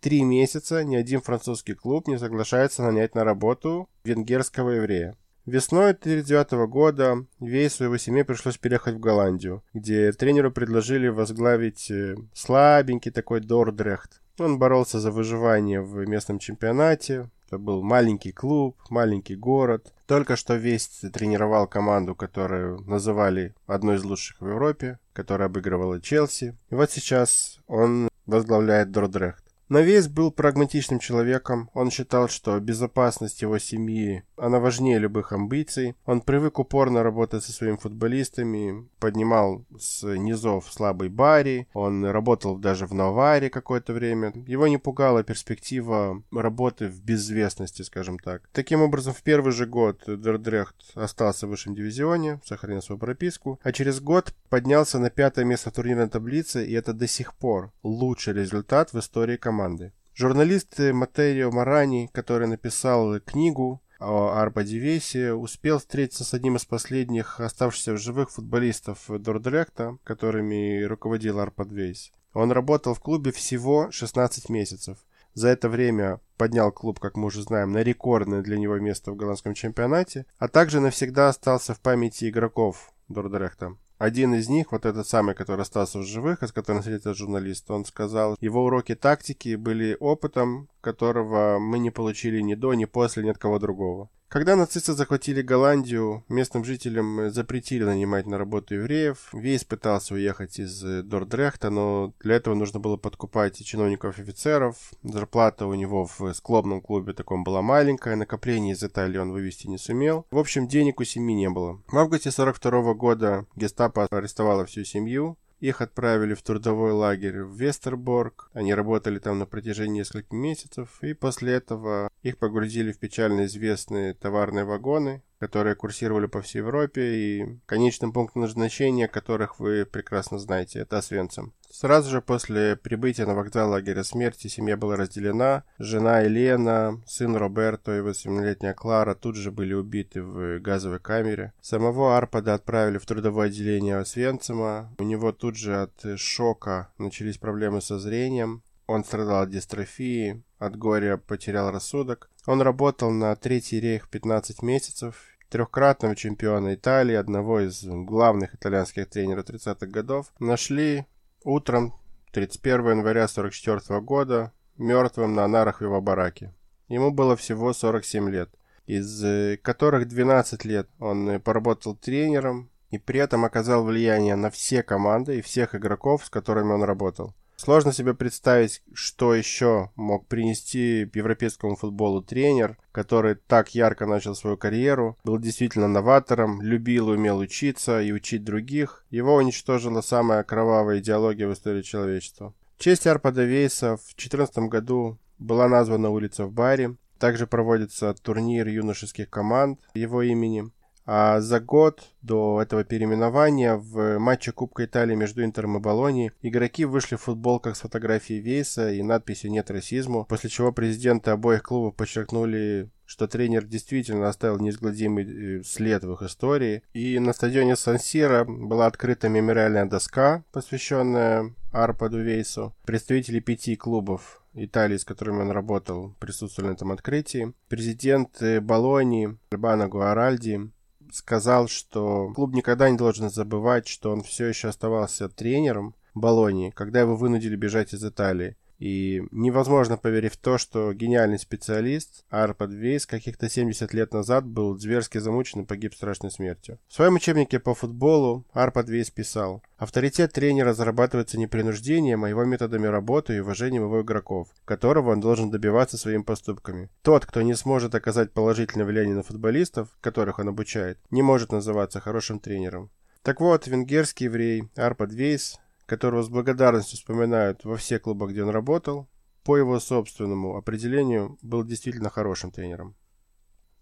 Три 0.00 0.24
месяца 0.24 0.82
ни 0.82 0.96
один 0.96 1.20
французский 1.20 1.74
клуб 1.74 2.08
не 2.08 2.18
соглашается 2.18 2.82
нанять 2.82 3.14
на 3.14 3.22
работу 3.24 3.88
венгерского 4.04 4.70
еврея. 4.70 5.16
Весной 5.46 5.90
1939 5.90 6.68
года 6.68 7.26
Вейсу 7.40 7.82
и 7.82 7.86
его 7.86 7.96
семье 7.98 8.24
пришлось 8.24 8.58
переехать 8.58 8.94
в 8.94 9.00
Голландию, 9.00 9.64
где 9.72 10.12
тренеру 10.12 10.52
предложили 10.52 11.08
возглавить 11.08 11.90
э, 11.90 12.14
слабенький 12.32 13.10
такой 13.10 13.40
Дордрехт, 13.40 14.21
он 14.44 14.58
боролся 14.58 15.00
за 15.00 15.10
выживание 15.10 15.80
в 15.80 16.06
местном 16.06 16.38
чемпионате. 16.38 17.30
Это 17.46 17.58
был 17.58 17.82
маленький 17.82 18.32
клуб, 18.32 18.76
маленький 18.88 19.36
город. 19.36 19.92
Только 20.06 20.36
что 20.36 20.54
весь 20.54 20.88
тренировал 21.12 21.66
команду, 21.66 22.14
которую 22.14 22.80
называли 22.82 23.54
одной 23.66 23.96
из 23.96 24.04
лучших 24.04 24.40
в 24.40 24.48
Европе, 24.48 24.98
которая 25.12 25.48
обыгрывала 25.48 26.00
Челси. 26.00 26.56
И 26.70 26.74
вот 26.74 26.90
сейчас 26.90 27.60
он 27.66 28.08
возглавляет 28.26 28.90
Дордрехт. 28.90 29.44
Но 29.68 29.80
Вейс 29.80 30.06
был 30.06 30.30
прагматичным 30.30 30.98
человеком. 30.98 31.70
Он 31.72 31.90
считал, 31.90 32.28
что 32.28 32.60
безопасность 32.60 33.40
его 33.40 33.58
семьи, 33.58 34.22
она 34.36 34.60
важнее 34.60 34.98
любых 34.98 35.32
амбиций. 35.32 35.94
Он 36.04 36.20
привык 36.20 36.58
упорно 36.58 37.02
работать 37.02 37.44
со 37.44 37.52
своими 37.52 37.76
футболистами, 37.76 38.86
поднимал 38.98 39.64
с 39.78 40.02
низов 40.02 40.70
слабый 40.70 41.08
Барри. 41.08 41.68
Он 41.72 42.04
работал 42.04 42.56
даже 42.56 42.86
в 42.86 42.92
Наваре 42.92 43.48
какое-то 43.48 43.92
время. 43.92 44.32
Его 44.46 44.66
не 44.66 44.78
пугала 44.78 45.22
перспектива 45.22 46.22
работы 46.32 46.88
в 46.88 47.02
безвестности, 47.02 47.82
скажем 47.82 48.18
так. 48.18 48.42
Таким 48.52 48.82
образом, 48.82 49.14
в 49.14 49.22
первый 49.22 49.52
же 49.52 49.64
год 49.64 50.02
Дердрехт 50.06 50.76
остался 50.94 51.46
в 51.46 51.50
высшем 51.50 51.74
дивизионе, 51.74 52.40
сохранил 52.44 52.82
свою 52.82 52.98
прописку, 52.98 53.58
а 53.62 53.72
через 53.72 54.00
год 54.00 54.34
поднялся 54.50 54.98
на 54.98 55.08
пятое 55.08 55.44
место 55.44 55.70
в 55.70 55.74
турнирной 55.74 56.08
таблице, 56.08 56.66
и 56.66 56.74
это 56.74 56.92
до 56.92 57.06
сих 57.06 57.34
пор 57.34 57.72
лучший 57.82 58.34
результат 58.34 58.92
в 58.92 58.98
истории 58.98 59.36
команды 59.36 59.51
команды. 59.52 59.92
Журналист 60.14 60.78
Материо 60.78 61.50
Марани, 61.50 62.08
который 62.12 62.46
написал 62.46 63.20
книгу 63.20 63.82
о 64.00 64.40
Арбаде 64.40 64.78
Весе, 64.78 65.34
успел 65.34 65.78
встретиться 65.78 66.24
с 66.24 66.32
одним 66.32 66.56
из 66.56 66.64
последних 66.64 67.38
оставшихся 67.38 67.92
в 67.92 67.98
живых 67.98 68.30
футболистов 68.30 69.04
Дордлекта, 69.08 69.98
которыми 70.04 70.82
руководил 70.84 71.38
Вейс. 71.70 72.12
Он 72.32 72.50
работал 72.50 72.94
в 72.94 73.00
клубе 73.00 73.30
всего 73.30 73.90
16 73.90 74.48
месяцев. 74.48 74.96
За 75.34 75.48
это 75.48 75.68
время 75.68 76.20
поднял 76.38 76.72
клуб, 76.72 76.98
как 76.98 77.18
мы 77.18 77.26
уже 77.26 77.42
знаем, 77.42 77.72
на 77.72 77.82
рекордное 77.82 78.40
для 78.40 78.56
него 78.56 78.78
место 78.78 79.12
в 79.12 79.16
голландском 79.16 79.52
чемпионате, 79.52 80.24
а 80.38 80.48
также 80.48 80.80
навсегда 80.80 81.28
остался 81.28 81.74
в 81.74 81.80
памяти 81.80 82.30
игроков 82.30 82.94
Дордрехта. 83.08 83.76
Один 84.02 84.34
из 84.34 84.48
них, 84.48 84.72
вот 84.72 84.84
этот 84.84 85.06
самый, 85.06 85.36
который 85.36 85.60
остался 85.60 86.00
в 86.00 86.02
живых, 86.02 86.42
с 86.42 86.50
которым 86.50 86.80
встретился 86.82 87.14
журналист, 87.14 87.70
он 87.70 87.84
сказал, 87.84 88.36
его 88.40 88.64
уроки 88.64 88.96
тактики 88.96 89.54
были 89.54 89.96
опытом, 90.00 90.68
которого 90.80 91.60
мы 91.60 91.78
не 91.78 91.92
получили 91.92 92.40
ни 92.40 92.56
до, 92.56 92.74
ни 92.74 92.84
после, 92.84 93.22
ни 93.22 93.28
от 93.28 93.38
кого 93.38 93.60
другого. 93.60 94.10
Когда 94.32 94.56
нацисты 94.56 94.94
захватили 94.94 95.42
Голландию, 95.42 96.24
местным 96.30 96.64
жителям 96.64 97.28
запретили 97.28 97.84
нанимать 97.84 98.26
на 98.26 98.38
работу 98.38 98.76
евреев. 98.76 99.28
Вейс 99.34 99.62
пытался 99.62 100.14
уехать 100.14 100.58
из 100.58 100.80
Дордрехта, 100.80 101.68
но 101.68 102.14
для 102.20 102.36
этого 102.36 102.54
нужно 102.54 102.80
было 102.80 102.96
подкупать 102.96 103.62
чиновников 103.62 104.18
офицеров. 104.18 104.76
Зарплата 105.02 105.66
у 105.66 105.74
него 105.74 106.06
в 106.06 106.32
склобном 106.32 106.80
клубе 106.80 107.12
таком 107.12 107.44
была 107.44 107.60
маленькая, 107.60 108.16
накопление 108.16 108.72
из 108.72 108.82
Италии 108.82 109.18
он 109.18 109.32
вывести 109.32 109.66
не 109.66 109.76
сумел. 109.76 110.24
В 110.30 110.38
общем, 110.38 110.66
денег 110.66 111.00
у 111.00 111.04
семьи 111.04 111.34
не 111.34 111.50
было. 111.50 111.82
В 111.88 111.98
августе 111.98 112.30
42 112.30 112.94
года 112.94 113.44
гестапо 113.54 114.06
арестовало 114.10 114.64
всю 114.64 114.82
семью. 114.84 115.36
Их 115.62 115.80
отправили 115.80 116.34
в 116.34 116.42
трудовой 116.42 116.90
лагерь 116.90 117.42
в 117.42 117.54
Вестерборг. 117.54 118.50
Они 118.52 118.74
работали 118.74 119.20
там 119.20 119.38
на 119.38 119.46
протяжении 119.46 120.00
нескольких 120.00 120.32
месяцев. 120.32 120.88
И 121.02 121.14
после 121.14 121.52
этого 121.52 122.10
их 122.22 122.38
погрузили 122.38 122.90
в 122.90 122.98
печально 122.98 123.44
известные 123.44 124.12
товарные 124.12 124.64
вагоны, 124.64 125.22
которые 125.38 125.76
курсировали 125.76 126.26
по 126.26 126.42
всей 126.42 126.58
Европе, 126.58 127.02
и 127.14 127.60
конечным 127.66 128.12
пунктом 128.12 128.42
назначения 128.42 129.06
которых 129.06 129.60
вы 129.60 129.86
прекрасно 129.86 130.40
знаете, 130.40 130.80
это 130.80 130.98
Освенцим. 130.98 131.52
Сразу 131.82 132.10
же 132.10 132.22
после 132.22 132.76
прибытия 132.76 133.26
на 133.26 133.34
вокзал 133.34 133.70
лагеря 133.70 134.04
смерти 134.04 134.46
семья 134.46 134.76
была 134.76 134.94
разделена. 134.94 135.64
Жена 135.80 136.20
Елена, 136.20 137.02
сын 137.08 137.34
Роберто 137.34 137.98
и 137.98 138.02
8-летняя 138.02 138.72
Клара 138.72 139.16
тут 139.16 139.34
же 139.34 139.50
были 139.50 139.74
убиты 139.74 140.22
в 140.22 140.60
газовой 140.60 141.00
камере. 141.00 141.52
Самого 141.60 142.16
Арпада 142.16 142.54
отправили 142.54 142.98
в 142.98 143.06
трудовое 143.06 143.48
отделение 143.48 143.96
Освенцима. 143.96 144.94
У 144.98 145.02
него 145.02 145.32
тут 145.32 145.56
же 145.56 145.74
от 145.74 146.20
шока 146.20 146.92
начались 146.98 147.38
проблемы 147.38 147.80
со 147.80 147.98
зрением. 147.98 148.62
Он 148.86 149.02
страдал 149.02 149.42
от 149.42 149.50
дистрофии, 149.50 150.40
от 150.60 150.76
горя 150.76 151.16
потерял 151.16 151.72
рассудок. 151.72 152.30
Он 152.46 152.62
работал 152.62 153.10
на 153.10 153.34
Третий 153.34 153.80
рейх 153.80 154.08
15 154.08 154.62
месяцев 154.62 155.16
трехкратного 155.52 156.16
чемпиона 156.16 156.74
Италии, 156.74 157.14
одного 157.14 157.60
из 157.60 157.84
главных 157.84 158.54
итальянских 158.54 159.08
тренеров 159.08 159.44
30-х 159.46 159.86
годов, 159.86 160.32
нашли 160.38 161.06
утром 161.44 161.94
31 162.32 162.90
января 162.90 163.24
1944 163.24 164.00
года 164.00 164.52
мертвым 164.78 165.34
на 165.34 165.46
нарах 165.46 165.80
в 165.80 165.84
его 165.84 166.00
бараке. 166.00 166.54
Ему 166.88 167.10
было 167.10 167.36
всего 167.36 167.72
47 167.72 168.30
лет, 168.30 168.50
из 168.86 169.22
э, 169.24 169.58
которых 169.62 170.08
12 170.08 170.64
лет 170.64 170.88
он 170.98 171.40
поработал 171.40 171.94
тренером 171.94 172.70
и 172.90 172.98
при 172.98 173.20
этом 173.20 173.44
оказал 173.44 173.84
влияние 173.84 174.36
на 174.36 174.50
все 174.50 174.82
команды 174.82 175.38
и 175.38 175.42
всех 175.42 175.74
игроков, 175.74 176.26
с 176.26 176.30
которыми 176.30 176.72
он 176.72 176.82
работал. 176.82 177.34
Сложно 177.56 177.92
себе 177.92 178.14
представить, 178.14 178.82
что 178.92 179.34
еще 179.34 179.90
мог 179.94 180.26
принести 180.26 181.08
европейскому 181.14 181.76
футболу 181.76 182.22
тренер, 182.22 182.76
который 182.90 183.36
так 183.36 183.74
ярко 183.74 184.06
начал 184.06 184.34
свою 184.34 184.56
карьеру, 184.56 185.16
был 185.24 185.38
действительно 185.38 185.86
новатором, 185.86 186.60
любил 186.60 187.12
и 187.12 187.16
умел 187.16 187.38
учиться 187.38 188.00
и 188.00 188.10
учить 188.12 188.42
других. 188.42 189.04
Его 189.10 189.36
уничтожила 189.36 190.00
самая 190.00 190.42
кровавая 190.42 190.98
идеология 190.98 191.46
в 191.46 191.52
истории 191.52 191.82
человечества. 191.82 192.52
В 192.78 192.82
честь 192.82 193.06
Арпада 193.06 193.44
Вейса 193.44 193.96
в 193.96 194.14
2014 194.16 194.58
году 194.68 195.18
была 195.38 195.68
названа 195.68 196.10
улица 196.10 196.46
в 196.46 196.52
Баре. 196.52 196.96
Также 197.18 197.46
проводится 197.46 198.14
турнир 198.14 198.66
юношеских 198.66 199.30
команд 199.30 199.78
его 199.94 200.22
именем. 200.22 200.72
А 201.04 201.40
за 201.40 201.60
год 201.60 202.00
до 202.22 202.62
этого 202.62 202.84
переименования 202.84 203.74
в 203.74 204.18
матче 204.18 204.52
Кубка 204.52 204.84
Италии 204.84 205.14
между 205.14 205.44
Интером 205.44 205.76
и 205.76 205.80
Болонией 205.80 206.32
игроки 206.42 206.84
вышли 206.84 207.16
в 207.16 207.22
футболках 207.22 207.76
с 207.76 207.80
фотографией 207.80 208.40
Вейса 208.40 208.92
и 208.92 209.02
надписью 209.02 209.50
«Нет 209.50 209.70
расизму», 209.70 210.24
после 210.28 210.50
чего 210.50 210.72
президенты 210.72 211.30
обоих 211.30 211.62
клубов 211.62 211.96
подчеркнули 211.96 212.90
что 213.12 213.28
тренер 213.28 213.66
действительно 213.66 214.30
оставил 214.30 214.58
неизгладимый 214.58 215.58
э, 215.58 215.62
след 215.64 216.02
в 216.02 216.12
их 216.14 216.22
истории. 216.22 216.82
И 216.94 217.18
на 217.18 217.34
стадионе 217.34 217.76
Сан-Сиро 217.76 218.46
была 218.46 218.86
открыта 218.86 219.28
мемориальная 219.28 219.84
доска, 219.84 220.44
посвященная 220.50 221.52
Арпаду 221.72 222.22
Вейсу. 222.22 222.74
Представители 222.86 223.40
пяти 223.40 223.76
клубов 223.76 224.42
Италии, 224.54 224.96
с 224.96 225.04
которыми 225.04 225.42
он 225.42 225.50
работал, 225.50 226.14
присутствовали 226.20 226.70
на 226.70 226.74
этом 226.74 226.90
открытии. 226.90 227.52
Президент 227.68 228.42
Болонии 228.62 229.36
Альбано 229.50 229.88
Гуаральди 229.88 230.70
сказал, 231.12 231.68
что 231.68 232.32
клуб 232.34 232.54
никогда 232.54 232.90
не 232.90 232.96
должен 232.96 233.30
забывать, 233.30 233.86
что 233.86 234.10
он 234.10 234.22
все 234.22 234.46
еще 234.46 234.68
оставался 234.68 235.28
тренером 235.28 235.94
Болонии, 236.14 236.70
когда 236.70 237.00
его 237.00 237.16
вынудили 237.16 237.56
бежать 237.56 237.94
из 237.94 238.04
Италии. 238.04 238.56
И 238.82 239.22
невозможно 239.30 239.96
поверить 239.96 240.32
в 240.32 240.38
то, 240.38 240.58
что 240.58 240.92
гениальный 240.92 241.38
специалист 241.38 242.24
Арпад 242.30 242.72
Вейс 242.72 243.06
каких-то 243.06 243.48
70 243.48 243.94
лет 243.94 244.12
назад 244.12 244.44
был 244.44 244.76
зверски 244.76 245.18
замучен 245.18 245.60
и 245.60 245.64
погиб 245.64 245.94
страшной 245.94 246.32
смертью. 246.32 246.80
В 246.88 246.94
своем 246.94 247.14
учебнике 247.14 247.60
по 247.60 247.76
футболу 247.76 248.44
Арпад 248.52 248.88
Вейс 248.88 249.08
писал 249.08 249.62
Авторитет 249.76 250.32
тренера 250.32 250.72
зарабатывается 250.74 251.38
не 251.38 251.46
принуждением, 251.46 252.24
а 252.24 252.28
его 252.28 252.44
методами 252.44 252.88
работы 252.88 253.36
и 253.36 253.38
уважением 253.38 253.84
его 253.84 254.02
игроков, 254.02 254.48
которого 254.64 255.12
он 255.12 255.20
должен 255.20 255.48
добиваться 255.48 255.96
своими 255.96 256.22
поступками. 256.22 256.90
Тот, 257.02 257.24
кто 257.24 257.40
не 257.42 257.54
сможет 257.54 257.94
оказать 257.94 258.32
положительное 258.32 258.84
влияние 258.84 259.14
на 259.14 259.22
футболистов, 259.22 259.96
которых 260.00 260.40
он 260.40 260.48
обучает, 260.48 260.98
не 261.12 261.22
может 261.22 261.52
называться 261.52 262.00
хорошим 262.00 262.40
тренером. 262.40 262.90
Так 263.22 263.40
вот, 263.40 263.68
венгерский 263.68 264.24
еврей 264.24 264.64
Арпад 264.74 265.12
Вейс, 265.12 265.60
которого 265.92 266.22
с 266.22 266.30
благодарностью 266.30 266.96
вспоминают 266.96 267.66
во 267.66 267.76
всех 267.76 268.00
клубах, 268.00 268.30
где 268.30 268.42
он 268.42 268.48
работал, 268.48 269.10
по 269.44 269.58
его 269.58 269.78
собственному 269.78 270.56
определению 270.56 271.36
был 271.42 271.64
действительно 271.64 272.08
хорошим 272.08 272.50
тренером. 272.50 272.96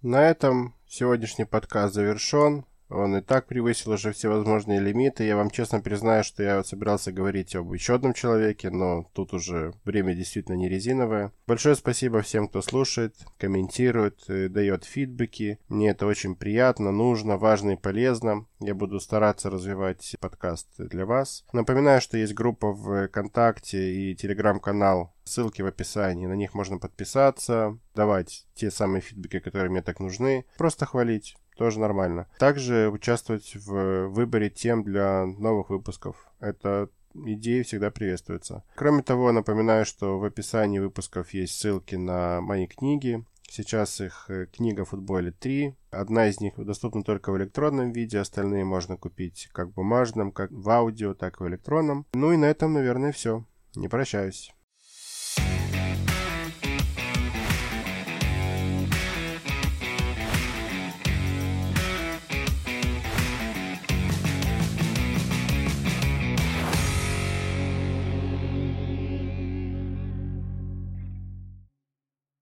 На 0.03 0.29
этом 0.29 0.75
сегодняшний 0.89 1.45
подкаст 1.45 1.95
завершен. 1.95 2.65
Он 2.91 3.17
и 3.17 3.21
так 3.21 3.47
превысил 3.47 3.93
уже 3.93 4.13
все 4.13 4.29
возможные 4.29 4.81
лимиты. 4.81 5.25
Я 5.25 5.37
вам 5.37 5.51
честно 5.51 5.81
признаю, 5.81 6.25
что 6.25 6.43
я 6.43 6.65
собирался 6.65 7.13
говорить 7.13 7.55
об 7.55 7.73
еще 7.73 7.95
одном 7.95 8.15
человеке, 8.15 8.71
но 8.71 9.09
тут 9.15 9.33
уже 9.33 9.73
время 9.85 10.15
действительно 10.15 10.57
не 10.57 10.69
резиновое. 10.69 11.33
Большое 11.47 11.77
спасибо 11.77 12.21
всем, 12.23 12.49
кто 12.49 12.63
слушает, 12.63 13.15
комментирует, 13.39 14.25
э, 14.29 14.49
дает 14.49 14.85
фидбэки. 14.85 15.59
Мне 15.69 15.91
это 15.91 16.07
очень 16.07 16.35
приятно, 16.35 16.91
нужно, 16.91 17.37
важно 17.37 17.73
и 17.73 17.77
полезно. 17.77 18.47
Я 18.59 18.75
буду 18.75 19.01
стараться 19.01 19.51
развивать 19.51 20.17
подкаст 20.21 20.69
для 20.77 21.07
вас. 21.07 21.45
Напоминаю, 21.53 22.01
что 22.01 22.19
есть 22.19 22.35
группа 22.35 22.73
в 22.73 23.09
ВКонтакте 23.09 23.95
и 23.95 24.15
телеграм-канал 24.15 25.15
Ссылки 25.25 25.63
в 25.63 25.67
описании. 25.67 26.27
На 26.27 26.35
них 26.35 26.55
можно 26.55 26.79
подписаться, 26.79 27.79
давать 27.95 28.47
те 28.55 28.69
самые 28.69 29.01
фидбэки, 29.01 29.39
которые 29.39 29.71
мне 29.71 29.81
так 29.81 30.01
нужны. 30.01 30.45
Просто 30.59 30.87
хвалить 30.87 31.37
тоже 31.61 31.79
нормально. 31.79 32.27
Также 32.39 32.89
участвовать 32.89 33.55
в 33.55 34.07
выборе 34.07 34.49
тем 34.49 34.83
для 34.83 35.27
новых 35.27 35.69
выпусков. 35.69 36.17
Это 36.41 36.89
идеи 37.13 37.61
всегда 37.61 37.91
приветствуются. 37.91 38.65
Кроме 38.77 39.03
того, 39.03 39.31
напоминаю, 39.31 39.85
что 39.85 40.19
в 40.19 40.25
описании 40.25 40.79
выпусков 40.79 41.35
есть 41.35 41.61
ссылки 41.61 41.97
на 41.97 42.41
мои 42.41 42.67
книги. 42.67 43.27
Сейчас 43.43 44.01
их 44.01 44.25
э, 44.31 44.47
книга 44.47 44.87
футболе 44.87 45.33
3. 45.33 45.77
Одна 45.91 46.29
из 46.29 46.41
них 46.41 46.55
доступна 46.57 47.03
только 47.03 47.31
в 47.31 47.37
электронном 47.37 47.93
виде, 47.93 48.19
остальные 48.19 48.65
можно 48.65 48.97
купить 48.97 49.51
как 49.53 49.69
в 49.69 49.75
бумажном, 49.75 50.33
как 50.33 50.51
в 50.51 50.71
аудио, 50.71 51.13
так 51.13 51.43
и 51.43 51.45
в 51.45 51.49
электронном. 51.49 52.07
Ну 52.15 52.33
и 52.33 52.39
на 52.39 52.47
этом, 52.47 52.73
наверное, 52.73 53.13
все. 53.13 53.45
Не 53.75 53.89
прощаюсь. 53.89 54.55